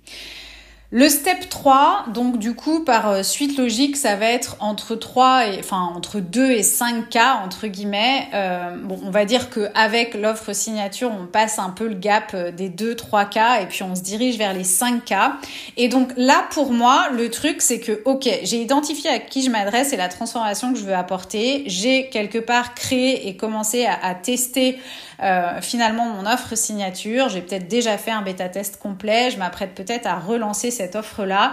[0.97, 5.49] Le step 3, donc du coup par euh, suite logique, ça va être entre 3
[5.49, 8.29] et enfin entre 2 et 5 cas entre guillemets.
[8.33, 12.31] Euh, bon, on va dire que avec l'offre signature, on passe un peu le gap
[12.35, 15.39] euh, des 2 3 cas et puis on se dirige vers les 5 cas.
[15.77, 19.51] Et donc là pour moi, le truc c'est que OK, j'ai identifié à qui je
[19.51, 24.15] m'adresse et la transformation que je veux apporter, j'ai quelque part créé et commencé à
[24.15, 24.79] tester
[25.23, 29.75] euh, finalement mon offre signature, j'ai peut-être déjà fait un bêta test complet, je m'apprête
[29.75, 31.53] peut-être à relancer cette offre-là.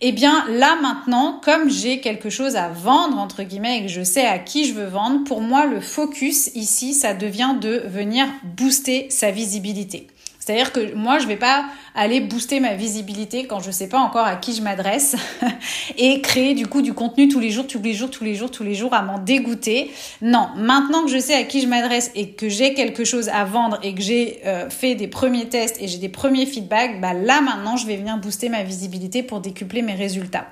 [0.00, 4.02] Eh bien là maintenant, comme j'ai quelque chose à vendre entre guillemets et que je
[4.02, 8.26] sais à qui je veux vendre, pour moi le focus ici, ça devient de venir
[8.44, 10.06] booster sa visibilité.
[10.40, 14.24] C'est-à-dire que moi, je vais pas aller booster ma visibilité quand je sais pas encore
[14.24, 15.14] à qui je m'adresse
[15.98, 18.50] et créer du coup du contenu tous les jours, tous les jours, tous les jours,
[18.50, 19.90] tous les jours à m'en dégoûter.
[20.22, 23.44] Non, maintenant que je sais à qui je m'adresse et que j'ai quelque chose à
[23.44, 27.12] vendre et que j'ai euh, fait des premiers tests et j'ai des premiers feedbacks, bah
[27.12, 30.46] là maintenant, je vais venir booster ma visibilité pour décupler mes résultats.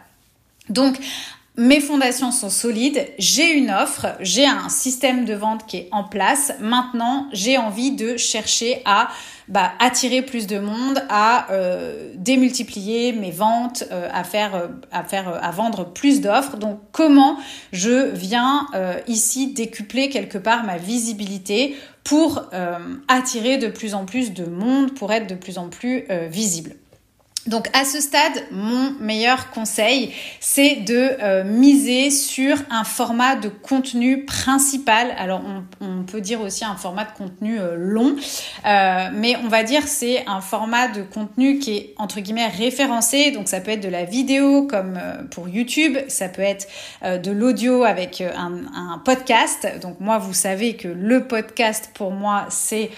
[0.68, 0.98] Donc,
[1.58, 6.04] mes fondations sont solides, j'ai une offre, j'ai un système de vente qui est en
[6.04, 6.52] place.
[6.60, 9.08] Maintenant, j'ai envie de chercher à
[9.48, 15.02] bah, attirer plus de monde, à euh, démultiplier mes ventes, euh, à faire, euh, à
[15.02, 16.58] faire, à vendre plus d'offres.
[16.58, 17.38] Donc, comment
[17.72, 18.68] je viens
[19.08, 22.44] ici décupler quelque part ma visibilité pour
[23.08, 26.76] attirer de plus en plus de monde, pour être de plus en plus visible?
[27.48, 33.48] Donc à ce stade, mon meilleur conseil, c'est de euh, miser sur un format de
[33.48, 35.14] contenu principal.
[35.16, 35.40] Alors
[35.80, 38.16] on, peut dire aussi un format de contenu euh, long,
[38.66, 43.30] euh, mais on va dire c'est un format de contenu qui est entre guillemets référencé.
[43.30, 46.66] Donc ça peut être de la vidéo comme pour YouTube, ça peut être
[47.02, 49.66] de l'audio avec un, un, podcast.
[49.80, 52.90] Donc moi vous savez que le podcast pour moi c'est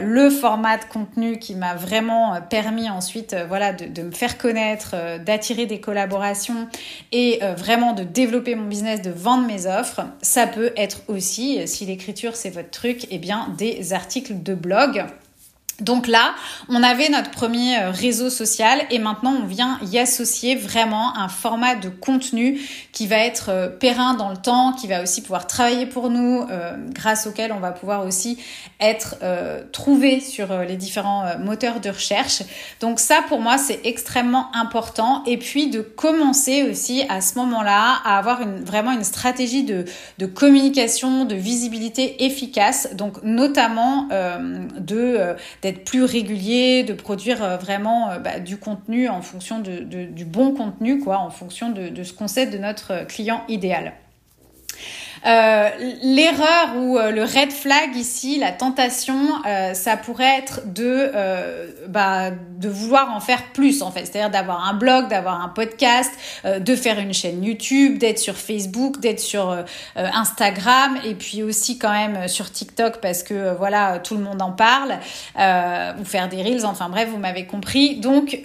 [0.00, 4.92] le format de contenu qui m'a vraiment permis ensuite voilà de de me faire connaître,
[4.94, 6.68] euh, d'attirer des collaborations
[7.12, 10.02] et euh, vraiment de développer mon business, de vendre mes offres.
[10.22, 15.04] Ça peut être aussi, si l'écriture c'est votre truc, eh bien des articles de blog
[15.80, 16.34] donc là,
[16.70, 21.28] on avait notre premier euh, réseau social et maintenant on vient y associer vraiment un
[21.28, 22.58] format de contenu
[22.92, 26.46] qui va être euh, périn dans le temps, qui va aussi pouvoir travailler pour nous,
[26.50, 28.38] euh, grâce auquel on va pouvoir aussi
[28.80, 29.16] être
[29.72, 32.42] trouvé sur les différents moteurs de recherche.
[32.80, 38.00] Donc ça pour moi c'est extrêmement important et puis de commencer aussi à ce moment-là
[38.04, 44.08] à avoir vraiment une stratégie de communication, de visibilité efficace, donc notamment
[44.78, 45.36] de
[45.66, 50.24] d'être plus régulier, de produire euh, vraiment euh, bah, du contenu en fonction de, du
[50.24, 53.94] bon contenu, quoi, en fonction de, de ce qu'on sait de notre client idéal.
[55.26, 55.70] Euh,
[56.02, 61.10] l'erreur ou euh, le red flag ici, la tentation, euh, ça pourrait être de,
[61.88, 66.12] bah, de vouloir en faire plus en fait, c'est-à-dire d'avoir un blog, d'avoir un podcast,
[66.44, 69.64] de faire une chaîne YouTube, d'être sur Facebook, d'être sur
[69.96, 74.52] Instagram et puis aussi quand même sur TikTok parce que voilà tout le monde en
[74.52, 74.98] parle,
[75.36, 77.96] ou faire des reels, enfin bref vous m'avez compris.
[77.96, 78.40] Donc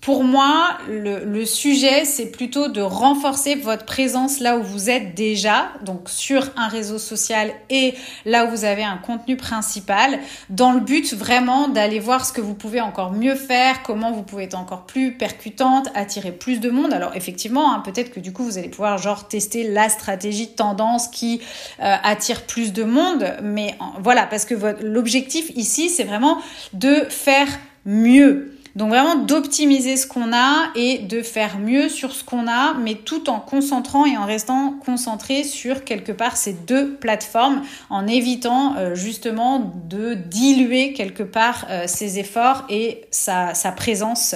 [0.00, 5.14] pour moi le, le sujet c'est plutôt de renforcer votre présence là où vous êtes
[5.14, 10.18] déjà donc sur un réseau social et là où vous avez un contenu principal,
[10.50, 14.22] dans le but vraiment d'aller voir ce que vous pouvez encore mieux faire, comment vous
[14.22, 16.92] pouvez être encore plus percutante, attirer plus de monde.
[16.92, 20.52] Alors effectivement, hein, peut-être que du coup vous allez pouvoir genre tester la stratégie de
[20.52, 21.40] tendance qui
[21.80, 26.38] euh, attire plus de monde, mais voilà, parce que l'objectif ici, c'est vraiment
[26.72, 27.48] de faire
[27.84, 28.57] mieux.
[28.76, 32.94] Donc vraiment d'optimiser ce qu'on a et de faire mieux sur ce qu'on a, mais
[32.94, 38.76] tout en concentrant et en restant concentré sur quelque part ces deux plateformes, en évitant
[38.76, 44.34] euh, justement de diluer quelque part euh, ses efforts et sa, présence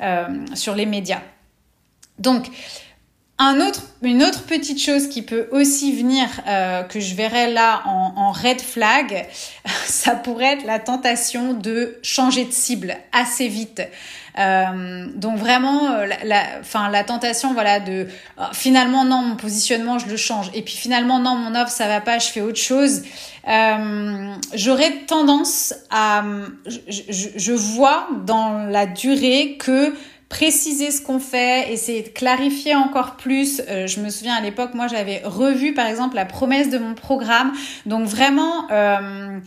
[0.00, 1.22] euh, sur les médias.
[2.18, 2.46] Donc,
[3.40, 7.82] un autre, une autre petite chose qui peut aussi venir, euh, que je verrais là
[7.86, 9.28] en, red flag,
[9.86, 13.82] ça pourrait être la tentation de changer de cible assez vite.
[14.38, 18.08] Euh, donc vraiment, euh, la, enfin la tentation, voilà, de
[18.52, 22.00] finalement non, mon positionnement, je le change, et puis finalement non, mon offre, ça va
[22.00, 23.02] pas, je fais autre chose.
[24.52, 26.24] J'aurais tendance à,
[26.66, 29.94] je, je vois dans la durée que
[30.28, 33.62] préciser ce qu'on fait, essayer de clarifier encore plus.
[33.68, 36.94] Euh, je me souviens à l'époque, moi j'avais revu par exemple la promesse de mon
[36.94, 37.52] programme.
[37.86, 38.70] Donc vraiment...
[38.70, 39.38] Euh,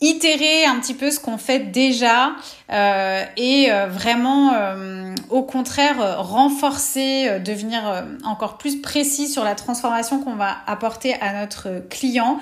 [0.00, 2.36] itérer un petit peu ce qu'on fait déjà
[2.70, 10.20] euh, et euh, vraiment euh, au contraire renforcer, devenir encore plus précis sur la transformation
[10.20, 12.38] qu'on va apporter à notre client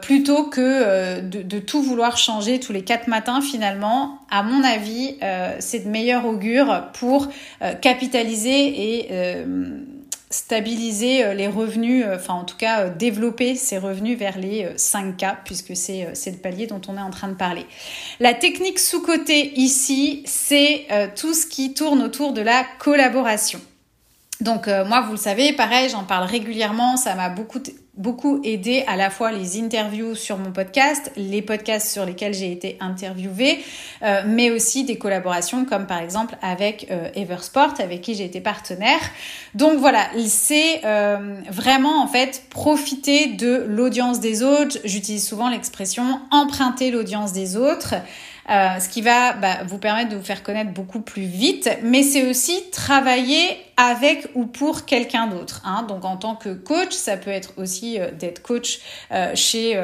[0.00, 4.18] plutôt que de, tout vouloir changer tous les quatre matins finalement.
[4.30, 5.18] À mon avis,
[5.58, 7.28] c'est de meilleur augure pour
[7.82, 9.44] capitaliser et
[10.30, 14.66] stabiliser euh, les revenus, euh, enfin en tout cas euh, développer ces revenus vers les
[14.76, 17.66] 5K puisque c'est le palier dont on est en train de parler.
[18.20, 20.86] La technique sous-côté ici, c'est
[21.16, 23.60] tout ce qui tourne autour de la collaboration.
[24.40, 27.60] Donc moi, vous le savez, pareil, j'en parle régulièrement, ça m'a beaucoup
[27.96, 32.52] beaucoup aidé à la fois les interviews sur mon podcast, les podcasts sur lesquels j'ai
[32.52, 33.64] été interviewée,
[34.02, 38.40] euh, mais aussi des collaborations comme par exemple avec euh, Eversport avec qui j'ai été
[38.40, 39.00] partenaire.
[39.54, 44.78] Donc voilà, c'est euh, vraiment en fait profiter de l'audience des autres.
[44.84, 47.94] J'utilise souvent l'expression emprunter l'audience des autres.
[48.48, 52.02] Euh, ce qui va bah, vous permettre de vous faire connaître beaucoup plus vite, mais
[52.02, 55.62] c'est aussi travailler avec ou pour quelqu'un d'autre.
[55.64, 55.84] Hein.
[55.88, 58.80] Donc en tant que coach, ça peut être aussi euh, d'être coach
[59.10, 59.80] euh, chez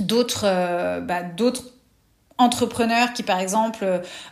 [0.00, 0.42] d'autres
[1.00, 1.64] bah, d'autres
[2.36, 3.84] entrepreneurs qui par exemple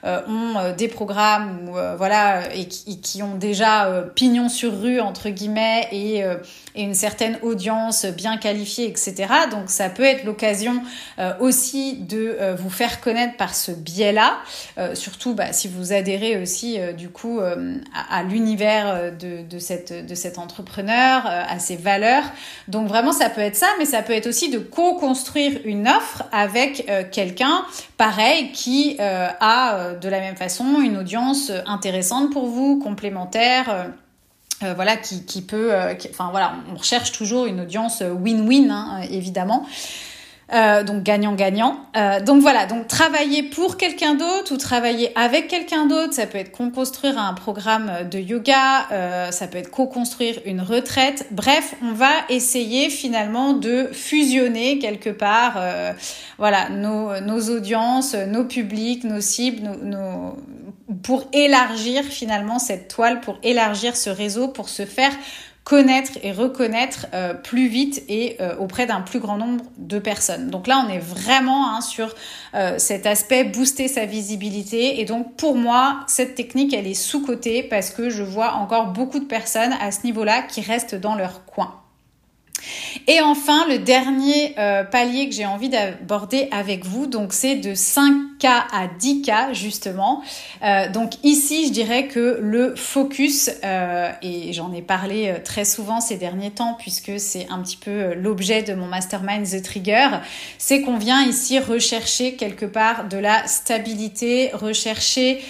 [0.05, 6.23] ont des programmes voilà et qui, qui, ont déjà pignon sur rue entre guillemets et,
[6.77, 10.83] et, une certaine audience bien qualifiée etc donc ça peut être l'occasion
[11.41, 14.39] aussi de vous faire connaître par ce biais là
[14.95, 21.59] surtout bah, si vous adhérez aussi du coup à, l'univers de, de cet entrepreneur à
[21.59, 22.25] ses valeurs
[22.69, 26.25] donc vraiment ça peut être ça mais ça peut être aussi de co-construire une offre
[26.33, 27.65] avec quelqu'un
[27.97, 33.93] pareil, qui a de la même façon une audience intéressante pour vous, complémentaire.
[34.61, 35.73] Voilà, qui, qui peut,
[36.11, 39.67] enfin voilà, on recherche toujours une audience win-win, hein, évidemment.
[40.53, 41.77] Euh, donc gagnant-gagnant.
[41.97, 46.39] Euh, donc voilà, donc travailler pour quelqu'un d'autre ou travailler avec quelqu'un d'autre, ça peut
[46.39, 51.27] être co-construire un programme de yoga, euh, ça peut être co-construire une retraite.
[51.33, 55.93] Bref, on va essayer finalement de fusionner quelque part, euh,
[56.39, 60.37] voilà, nos, nos, audiences, nos publics, nos cibles, nos, nos,
[61.03, 65.13] pour élargir finalement cette toile, pour élargir ce réseau, pour se faire
[65.67, 70.49] connaître et reconnaître euh, plus vite et euh, auprès d'un plus grand nombre de personnes.
[70.49, 72.15] Donc là, on est vraiment hein, sur
[72.55, 75.01] euh, cet aspect booster sa visibilité.
[75.01, 79.19] Et donc pour moi, cette technique, elle est sous-cotée parce que je vois encore beaucoup
[79.19, 81.86] de personnes à ce niveau-là qui restent dans leur coin.
[83.07, 87.71] Et enfin, le dernier euh, palier que j'ai envie d'aborder avec vous, donc c'est de
[87.71, 90.23] 5K à 10K justement.
[90.63, 96.01] Euh, donc ici, je dirais que le focus, euh, et j'en ai parlé très souvent
[96.01, 100.09] ces derniers temps puisque c'est un petit peu l'objet de mon mastermind The Trigger,
[100.59, 105.41] c'est qu'on vient ici rechercher quelque part de la stabilité, rechercher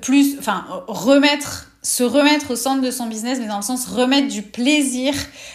[0.00, 4.28] plus, enfin remettre se remettre au centre de son business, mais dans le sens remettre
[4.28, 5.12] du plaisir,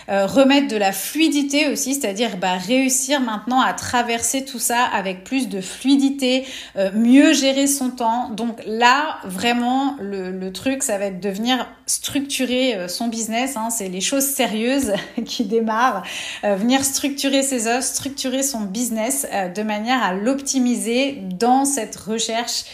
[0.10, 5.24] euh, remettre de la fluidité aussi, c'est-à-dire bah, réussir maintenant à traverser tout ça avec
[5.24, 6.46] plus de fluidité,
[6.78, 8.30] euh, mieux gérer son temps.
[8.30, 13.58] Donc là, vraiment, le, truc, ça va être de venir structurer euh, son business.
[13.58, 14.94] Hein, c'est les choses sérieuses
[15.26, 16.04] qui démarrent.
[16.44, 19.26] venir structurer ses offres, structurer son business
[19.56, 22.66] de manière à l'optimiser dans cette recherche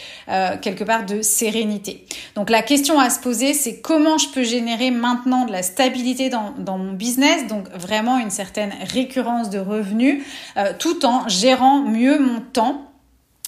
[0.61, 2.05] quelque part de sérénité.
[2.35, 6.29] Donc la question à se poser c'est comment je peux générer maintenant de la stabilité
[6.29, 10.23] dans, mon business, donc vraiment une certaine récurrence de revenus,
[10.57, 12.91] euh, tout en gérant mieux mon temps.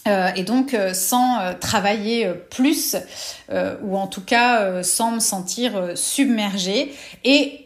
[0.08, 2.96] Euh, et donc euh, sans travailler plus
[3.84, 6.94] ou en tout cas sans me sentir submergée
[7.24, 7.66] et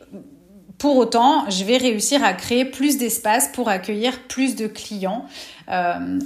[0.80, 5.28] pour autant, je vais réussir à créer plus d'espace pour accueillir plus de clients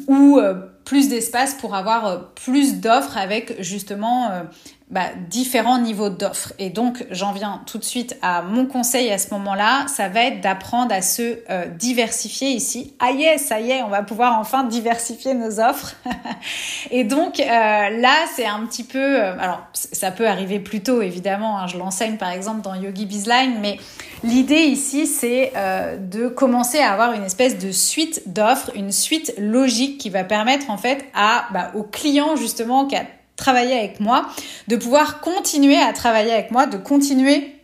[0.07, 0.39] ou
[0.85, 4.31] plus d'espace pour avoir plus d'offres avec justement
[4.91, 6.53] bah, différents niveaux d'offres.
[6.59, 10.25] Et donc, j'en viens tout de suite à mon conseil à ce moment-là, ça va
[10.25, 12.93] être d'apprendre à se euh, diversifier ici.
[12.99, 15.95] Ah yes, ça y est, on va pouvoir enfin diversifier nos offres.
[16.91, 18.99] et donc, euh, là, c'est un petit peu...
[18.99, 21.57] Euh, alors, ça peut arriver plus tôt, évidemment.
[21.57, 23.79] Hein, je l'enseigne, par exemple, dans Yogi Bizline, mais
[24.23, 25.51] l'idée ici, c'est
[25.99, 30.69] de commencer à avoir une espèce de suite d'offres, une suite logique qui va permettre,
[30.69, 33.05] en fait, à, bah, clients, justement, qui a
[33.35, 34.27] travailler avec moi,
[34.67, 37.55] de pouvoir continuer à travailler avec moi, de continuer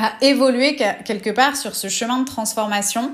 [0.00, 3.12] à évoluer quelque part sur ce chemin de transformation,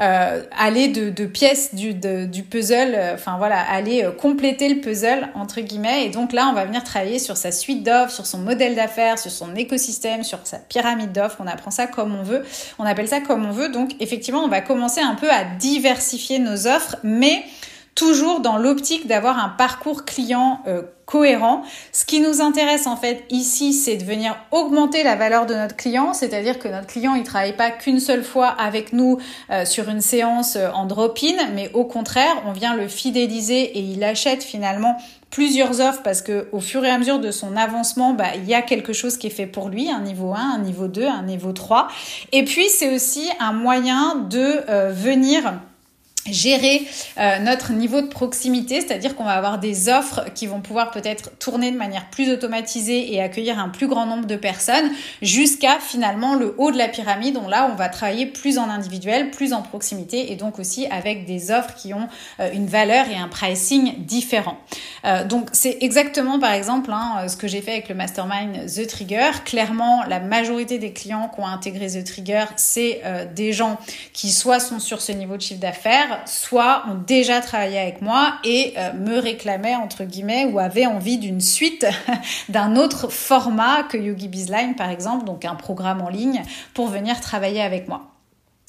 [0.00, 5.30] euh, aller de, pièces du, du puzzle, euh, enfin voilà, aller euh, compléter le puzzle
[5.34, 6.04] entre guillemets.
[6.04, 9.18] Et donc là, on va venir travailler sur sa suite d'offres, sur son modèle d'affaires,
[9.18, 11.38] sur son écosystème, sur sa pyramide d'offres.
[11.40, 12.44] On apprend ça comme on veut,
[12.78, 13.70] on appelle ça comme on veut.
[13.70, 17.44] Donc effectivement, on va commencer un peu à diversifier nos offres, mais
[17.96, 21.62] toujours dans l'optique d'avoir un parcours client euh, cohérent.
[21.92, 25.76] Ce qui nous intéresse en fait ici, c'est de venir augmenter la valeur de notre
[25.76, 29.18] client, c'est-à-dire que notre client il travaille pas qu'une seule fois avec nous
[29.50, 33.80] euh, sur une séance euh, en drop-in, mais au contraire, on vient le fidéliser et
[33.80, 34.98] il achète finalement
[35.30, 38.54] plusieurs offres parce que au fur et à mesure de son avancement, bah, il y
[38.54, 41.22] a quelque chose qui est fait pour lui, un niveau 1, un niveau 2, un
[41.22, 41.88] niveau 3.
[42.32, 45.54] Et puis c'est aussi un moyen de venir
[46.30, 46.86] gérer
[47.18, 51.30] euh, notre niveau de proximité, c'est-à-dire qu'on va avoir des offres qui vont pouvoir peut-être
[51.38, 54.90] tourner de manière plus automatisée et accueillir un plus grand nombre de personnes
[55.22, 59.30] jusqu'à finalement le haut de la pyramide dont là on va travailler plus en individuel,
[59.30, 62.08] plus en proximité et donc aussi avec des offres qui ont
[62.40, 64.58] euh, une valeur et un pricing différent.
[65.06, 68.86] Euh, donc c'est exactement par exemple hein, ce que j'ai fait avec le mastermind The
[68.86, 69.30] Trigger.
[69.44, 73.02] Clairement la majorité des clients qui ont intégré The Trigger c'est
[73.34, 73.78] des gens
[74.12, 78.34] qui soit sont sur ce niveau de chiffre d'affaires soit ont déjà travaillé avec moi
[78.44, 81.86] et euh, me réclamaient entre guillemets ou avaient envie d'une suite
[82.48, 86.42] d'un autre format que Yogi Bizline par exemple, donc un programme en ligne
[86.74, 88.15] pour venir travailler avec moi.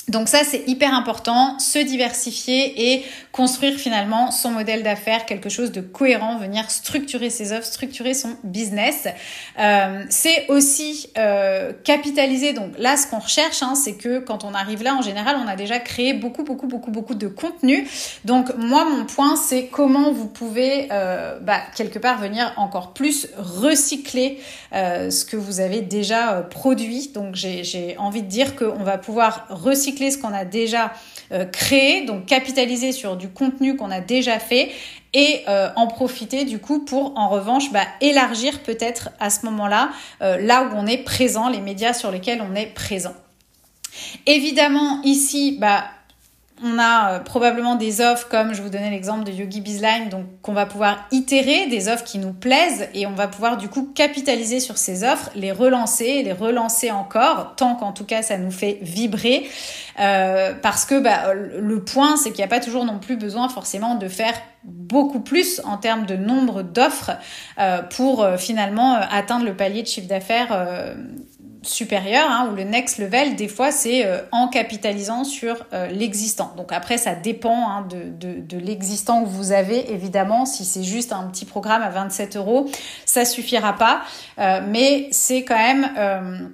[0.10, 5.74] Donc ça, c'est hyper important, se diversifier et construire finalement son modèle d'affaires, quelque chose
[5.74, 9.10] de cohérent, venir structurer ses offres, structurer son business.
[9.60, 12.53] Euh, c'est aussi euh, capitaliser.
[12.53, 15.47] Donc là, ce qu'on recherche, hein, c'est que quand on arrive là, en général, on
[15.47, 17.86] a déjà créé beaucoup, beaucoup, beaucoup, beaucoup de contenu.
[18.24, 23.28] Donc moi, mon point, c'est comment vous pouvez euh, bah, quelque part venir encore plus
[23.38, 24.39] recycler
[24.72, 27.10] ce que vous avez déjà produit.
[27.14, 30.93] Donc j'ai envie de dire qu'on va pouvoir recycler ce qu'on a déjà
[31.51, 34.71] créé, donc capitaliser sur du contenu qu'on a déjà fait
[35.13, 35.43] et
[35.75, 39.89] en profiter du coup pour en revanche bah, élargir peut-être à ce moment-là
[40.21, 43.13] là où on est présent, les médias sur lesquels on est présent.
[44.25, 45.85] Évidemment, ici, bah,
[46.64, 50.26] on a euh, probablement des offres comme je vous donnais l'exemple de Yogi Bizline, donc
[50.41, 53.91] qu'on va pouvoir itérer, des offres qui nous plaisent et on va pouvoir du coup
[53.93, 58.51] capitaliser sur ces offres, les relancer, les relancer encore, tant qu'en tout cas ça nous
[58.51, 59.47] fait vibrer,
[59.99, 63.49] euh, parce que bah, le point c'est qu'il n'y a pas toujours non plus besoin
[63.49, 64.34] forcément de faire
[64.64, 67.12] beaucoup plus en termes de nombre d'offres
[67.60, 70.95] euh, pour finalement atteindre le palier de chiffre d'affaires
[71.70, 76.53] supérieur hein, ou le next level, des fois c'est euh, en capitalisant sur euh, l'existant.
[76.57, 80.45] Donc après ça dépend hein, de, de, l'existant que vous avez évidemment.
[80.45, 82.70] Si c'est juste un petit programme à 27 euros,
[83.05, 84.01] ça suffira pas.
[84.39, 86.51] Euh, mais c'est quand même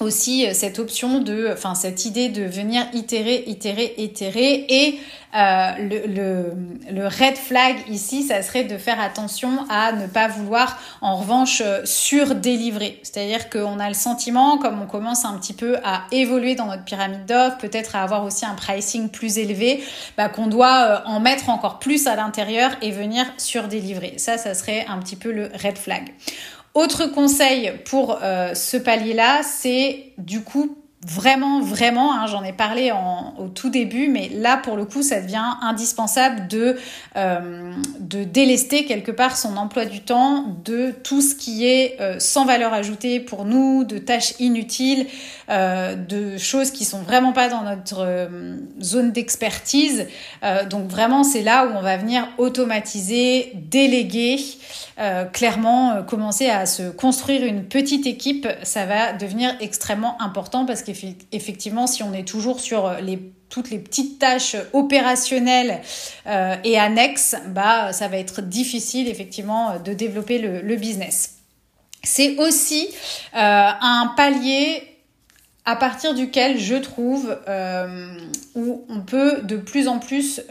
[0.00, 4.98] aussi euh, cette option de, enfin cette idée de venir itérer, itérer, itérer et
[5.34, 6.52] euh, le, le,
[6.90, 11.60] le, red flag ici, ça serait de faire attention à ne pas vouloir en revanche
[11.62, 12.98] euh, surdélivrer.
[13.02, 16.84] C'est-à-dire qu'on a le sentiment, comme on commence un petit peu à évoluer dans notre
[16.84, 19.84] pyramide d'offres, peut-être à avoir aussi un pricing plus élevé,
[20.16, 24.14] bah, qu'on doit en mettre encore plus à l'intérieur et venir surdélivrer.
[24.16, 26.10] Ça, ça serait un petit peu le red flag.
[26.74, 32.92] Autre conseil pour euh, ce palier-là, c'est du coup vraiment, vraiment, hein, j'en ai parlé
[33.38, 36.76] au tout début, mais là pour le coup, ça devient indispensable de,
[37.16, 42.18] euh, de délester quelque part son emploi du temps de tout ce qui est euh,
[42.18, 45.06] sans valeur ajoutée pour nous, de tâches inutiles,
[45.48, 48.28] de choses qui sont vraiment pas dans notre
[48.82, 50.06] zone d'expertise.
[50.68, 54.38] donc vraiment, c'est là où on va venir automatiser, déléguer.
[55.00, 60.66] Euh, clairement euh, commencer à se construire une petite équipe, ça va devenir extrêmement important
[60.66, 65.80] parce qu'effectivement, si on est toujours sur les toutes les petites tâches opérationnelles
[66.26, 71.38] euh, et annexes, bah ça va être difficile effectivement de développer le, business.
[72.02, 72.88] C'est aussi
[73.32, 74.82] un palier
[75.64, 77.34] à partir duquel je trouve
[78.54, 80.42] où on peut de plus en plus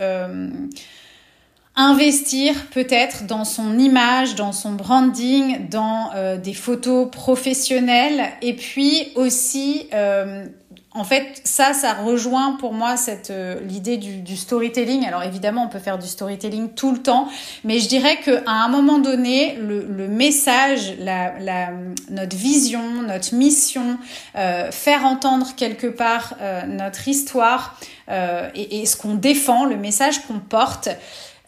[1.77, 9.11] investir peut-être dans son image, dans son branding, dans euh, des photos professionnelles et puis
[9.15, 10.47] aussi euh,
[10.91, 15.05] en fait, ça, ça rejoint pour moi cette euh, l'idée du, storytelling.
[15.05, 17.27] Alors évidemment, on peut faire du storytelling tout le temps,
[17.63, 21.69] mais je dirais qu'à un moment donné, le, message, la,
[22.09, 23.99] notre vision, notre mission,
[24.33, 26.33] faire entendre quelque part
[26.67, 30.89] notre histoire et, et, ce qu'on défend, le message qu'on porte,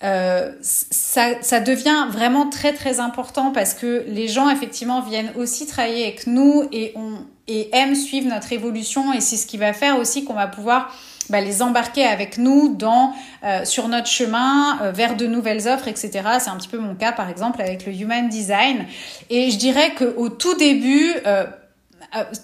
[0.03, 5.67] euh, ça, ça, devient vraiment très très important parce que les gens effectivement viennent aussi
[5.67, 9.73] travailler avec nous et, on, et aiment suivre notre évolution et c'est ce qui va
[9.73, 10.93] faire aussi qu'on va pouvoir
[11.29, 15.87] bah, les embarquer avec nous dans euh, sur notre chemin euh, vers de nouvelles offres,
[15.87, 16.11] etc.
[16.39, 18.85] C'est un petit peu mon cas par exemple avec le Human Design.
[19.29, 21.45] Et je dirais qu'au tout début, euh,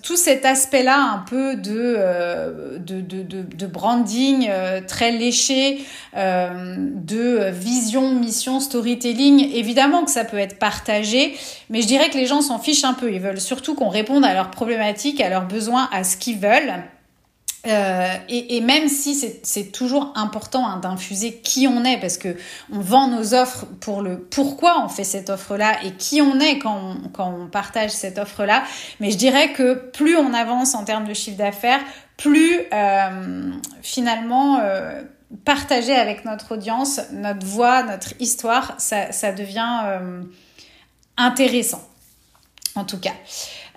[0.04, 5.86] tout cet aspect-là un peu de, euh, de, de, de, branding euh, très léché,
[6.16, 11.36] de vision, mission, storytelling, évidemment que ça peut être partagé,
[11.70, 13.12] mais je dirais que les gens s'en fichent un peu.
[13.12, 16.84] Ils veulent surtout qu'on réponde à leurs problématiques, à leurs besoins, à ce qu'ils veulent.
[17.68, 22.36] Euh, et, même si c'est toujours important hein, d'infuser qui on est, parce que
[22.72, 26.60] on vend nos offres pour le pourquoi on fait cette offre-là et qui on est
[26.60, 28.64] quand on, partage cette offre-là.
[29.00, 31.82] Mais je dirais que plus on avance en termes de chiffre d'affaires,
[32.18, 33.52] plus euh,
[33.82, 35.02] finalement euh,
[35.44, 39.82] partager avec notre audience, notre voix, notre histoire, ça, devient
[41.18, 41.82] intéressant.
[42.76, 43.14] En tout cas.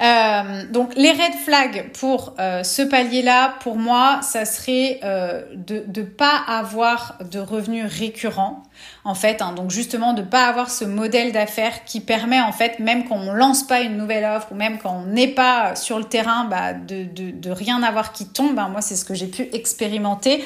[0.00, 5.84] Euh, donc les red flags pour euh, ce palier-là, pour moi, ça serait euh, de
[5.94, 8.62] ne pas avoir de revenus récurrents,
[9.04, 9.42] en fait.
[9.42, 13.16] Hein, donc justement de pas avoir ce modèle d'affaires qui permet en fait, même quand
[13.16, 16.44] on lance pas une nouvelle offre ou même quand on n'est pas sur le terrain,
[16.44, 18.58] bah, de, de, de, rien avoir qui tombe.
[18.58, 20.44] Hein, moi, c'est ce que j'ai pu expérimenter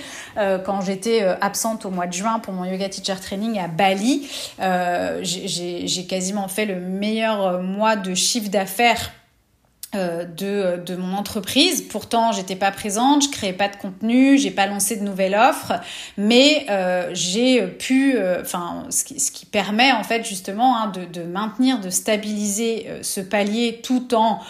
[0.65, 4.29] quand j'étais absente au mois de juin pour mon yoga teacher training à Bali.
[5.23, 9.22] j'ai quasiment fait le meilleur mois de chiffre d'affaires euh,
[9.95, 11.83] de, de mon entreprise.
[11.83, 15.75] Pourtant, j'étais pas présente, je créais pas de contenu, j'ai pas lancé de nouvelles offres,
[16.17, 20.93] mais euh, j'ai pu, euh, enfin, ce, qui, ce, qui, permet en fait justement hein,
[20.95, 24.41] de, de, maintenir, de stabiliser ce palier tout en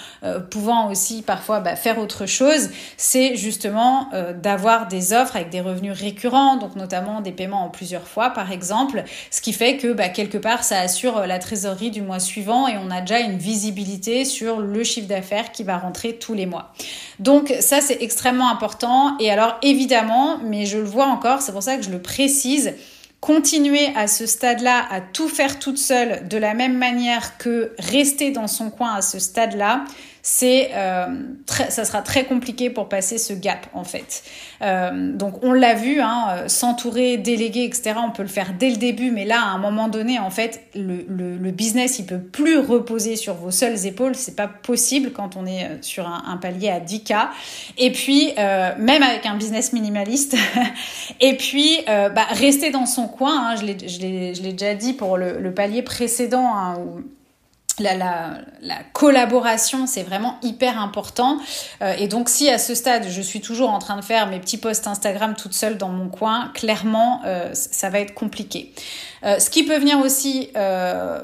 [0.50, 4.08] pouvant aussi parfois bah, faire autre chose, c'est justement
[4.40, 8.52] d'avoir des offres avec des revenus récurrents, donc notamment des paiements en plusieurs fois par
[8.52, 12.68] exemple, ce qui fait que bah, quelque part ça assure la trésorerie du mois suivant
[12.68, 16.44] et on a déjà une visibilité sur le chiffre d'affaires qui va rentrer tous les
[16.44, 16.72] mois.
[17.18, 19.16] Donc ça, c'est extrêmement important.
[19.18, 22.74] Et alors évidemment, mais je le vois encore, c'est pour ça que je le précise,
[23.20, 28.32] continuer à ce stade-là à tout faire toute seule de la même manière que rester
[28.32, 29.84] dans son coin à ce stade-là,
[30.24, 31.06] c'est euh,
[31.46, 34.22] ça sera très compliqué pour passer ce gap en fait.
[34.62, 37.94] Euh, donc on l'a vu, hein, euh, s'entourer, déléguer, etc.
[37.96, 40.62] On peut le faire dès le début, mais là à un moment donné, en fait,
[40.76, 44.14] le, le, le business il peut plus reposer sur vos seules épaules.
[44.14, 47.26] C'est pas possible quand on est sur un, un palier à 10K.
[47.78, 50.36] Et puis euh, même avec un business minimaliste.
[51.20, 53.50] et puis bah, rester dans son coin.
[53.50, 53.64] Hein, je
[53.98, 56.54] l'ai déjà dit pour le, le palier précédent.
[56.54, 57.02] Hein, où,
[57.82, 61.38] la, la, la, collaboration, c'est vraiment hyper important.
[61.82, 64.38] Euh, et donc, si à ce stade, je suis toujours en train de faire mes
[64.38, 68.72] petits posts Instagram toute seule dans mon coin, clairement, euh, ça va être compliqué.
[69.24, 70.50] Euh, ce qui peut venir aussi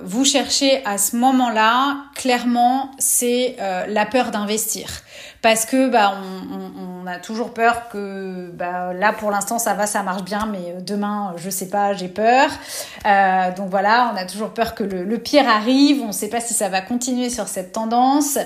[0.02, 3.56] vous chercher à ce moment-là, clairement, c'est
[3.88, 5.02] la peur d'investir.
[5.42, 6.14] Parce que bah,
[7.02, 10.74] on, a toujours peur que bah, là, pour l'instant, ça va, ça marche bien, mais
[10.82, 12.50] demain, je sais pas, j'ai peur.
[13.56, 16.02] donc voilà, on a toujours peur que le, pire arrive.
[16.02, 18.38] On ne sait pas si ça va continuer sur cette tendance.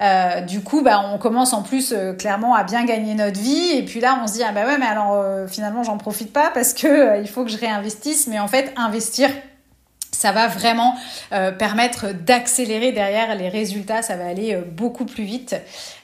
[0.00, 3.72] Euh, du coup, bah, on commence en plus euh, clairement à bien gagner notre vie.
[3.72, 6.32] Et puis là, on se dit ah bah ouais, mais alors euh, finalement, j'en profite
[6.32, 8.26] pas parce que il faut que je réinvestisse.
[8.26, 9.30] Mais en fait, investir
[10.20, 10.96] ça va vraiment
[11.32, 15.56] euh, permettre d'accélérer derrière les résultats, ça va aller euh, beaucoup plus vite.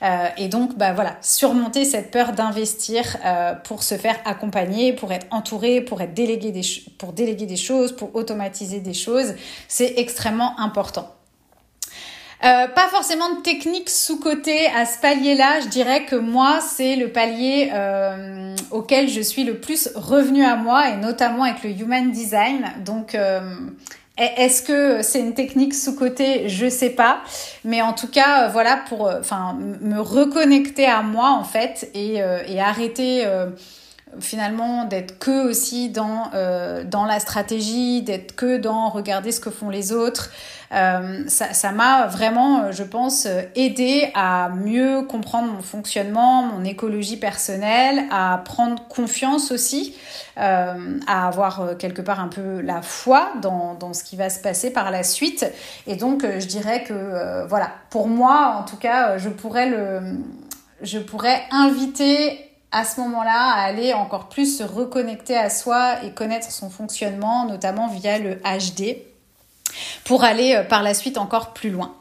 [0.02, 3.18] Euh, et donc, bah voilà, surmonter cette peur d'investir
[3.64, 6.62] pour se faire accompagner, pour être entouré, pour être délégué des
[6.98, 9.34] pour déléguer des choses, pour automatiser des choses,
[9.68, 11.12] c'est extrêmement important.
[12.40, 15.60] Pas forcément de technique sous-côté à ce palier-là.
[15.60, 17.72] Je dirais que moi, c'est le palier
[18.70, 22.72] auquel je suis le plus revenu à moi, et notamment avec le Human Design.
[22.84, 23.16] Donc,
[24.18, 27.20] est-ce que c'est une technique sous-côté Je sais pas.
[27.64, 32.16] Mais en tout cas, voilà, pour enfin me reconnecter à moi, en fait, et,
[32.48, 33.26] et arrêter
[34.20, 39.50] finalement d'être que aussi dans, euh, dans la stratégie, d'être que dans regarder ce que
[39.50, 40.30] font les autres.
[40.72, 48.04] Euh, ça m'a vraiment, je pense, aidé à mieux comprendre mon fonctionnement, mon écologie personnelle,
[48.10, 49.94] à prendre confiance aussi,
[50.38, 54.28] euh, à avoir euh, quelque part un peu la foi dans, dans ce qui va
[54.28, 55.46] se passer par la suite.
[55.86, 59.68] Et donc, euh, je dirais que, euh, voilà, pour moi, en tout cas, je pourrais
[59.68, 60.00] le...
[60.82, 62.38] Je pourrais inviter
[62.70, 67.46] à ce moment-là à aller encore plus se reconnecter à soi et connaître son fonctionnement,
[67.46, 68.98] notamment via le HD,
[70.04, 71.94] pour aller euh, par la suite encore plus loin.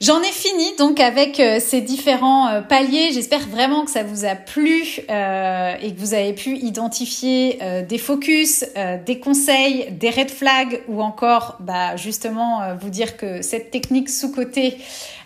[0.00, 3.12] J'en ai fini donc avec euh, ces différents euh, paliers.
[3.12, 8.64] J'espère vraiment que ça vous a plu et que vous avez pu identifier des focus,
[9.06, 14.08] des conseils, des red flags ou encore bah, justement vous dire que cette technique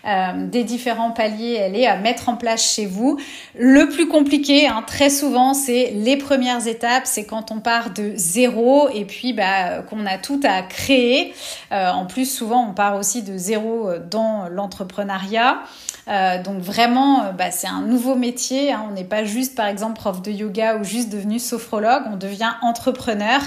[0.07, 3.19] sous-côté des différents paliers, elle est à mettre en place chez vous.
[3.57, 7.03] Le plus compliqué, hein, très souvent, c'est les premières étapes.
[7.05, 11.33] C'est quand on part de zéro et puis bah, qu'on a tout à créer.
[11.71, 15.63] en plus, souvent, on part aussi de zéro dans l'entreprise entrepreneuriat.
[16.07, 18.71] Euh, donc vraiment, euh, bah, c'est un nouveau métier.
[18.71, 18.85] Hein.
[18.89, 22.03] On n'est pas juste, par exemple, prof de yoga ou juste devenu sophrologue.
[22.11, 23.41] On devient entrepreneur.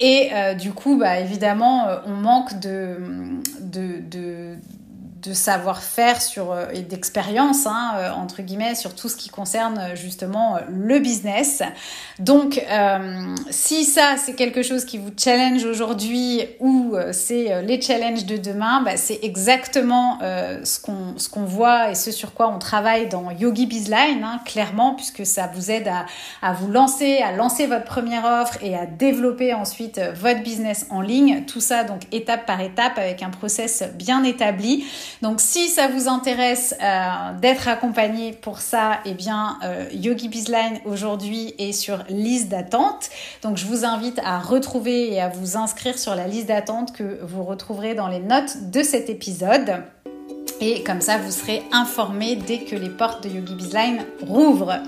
[0.00, 2.98] Et euh, du coup, bah, évidemment, euh, on manque de,
[3.60, 4.56] de, de
[5.22, 9.78] de savoir-faire sur euh, et d'expérience hein, euh, entre guillemets sur tout ce qui concerne
[9.78, 11.62] euh, justement le business.
[12.18, 18.24] Donc euh, si ça c'est quelque chose qui vous challenge aujourd'hui ou c'est les challenges
[18.26, 22.48] de demain, bah, c'est exactement euh, ce qu'on ce qu'on voit et ce sur quoi
[22.48, 26.06] on travaille dans Yogi Bizline hein, clairement puisque ça vous aide à,
[26.42, 31.00] à vous lancer, à lancer votre première offre et à développer ensuite votre business en
[31.00, 31.44] ligne.
[31.46, 34.84] Tout ça donc étape par étape avec un process bien établi.
[35.20, 37.06] Donc si ça vous intéresse euh,
[37.40, 43.10] d'être accompagné pour ça, eh bien euh, Yogi Bizline aujourd'hui est sur liste d'attente.
[43.42, 47.20] Donc je vous invite à retrouver et à vous inscrire sur la liste d'attente que
[47.22, 49.82] vous retrouverez dans les notes de cet épisode.
[50.60, 54.78] Et comme ça, vous serez informé dès que les portes de Yogi Bizline rouvrent.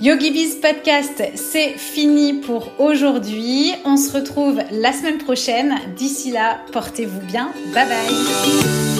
[0.00, 3.72] Yogi Biz Podcast, c'est fini pour aujourd'hui.
[3.84, 5.74] On se retrouve la semaine prochaine.
[5.96, 7.50] D'ici là, portez-vous bien.
[7.74, 8.97] Bye bye.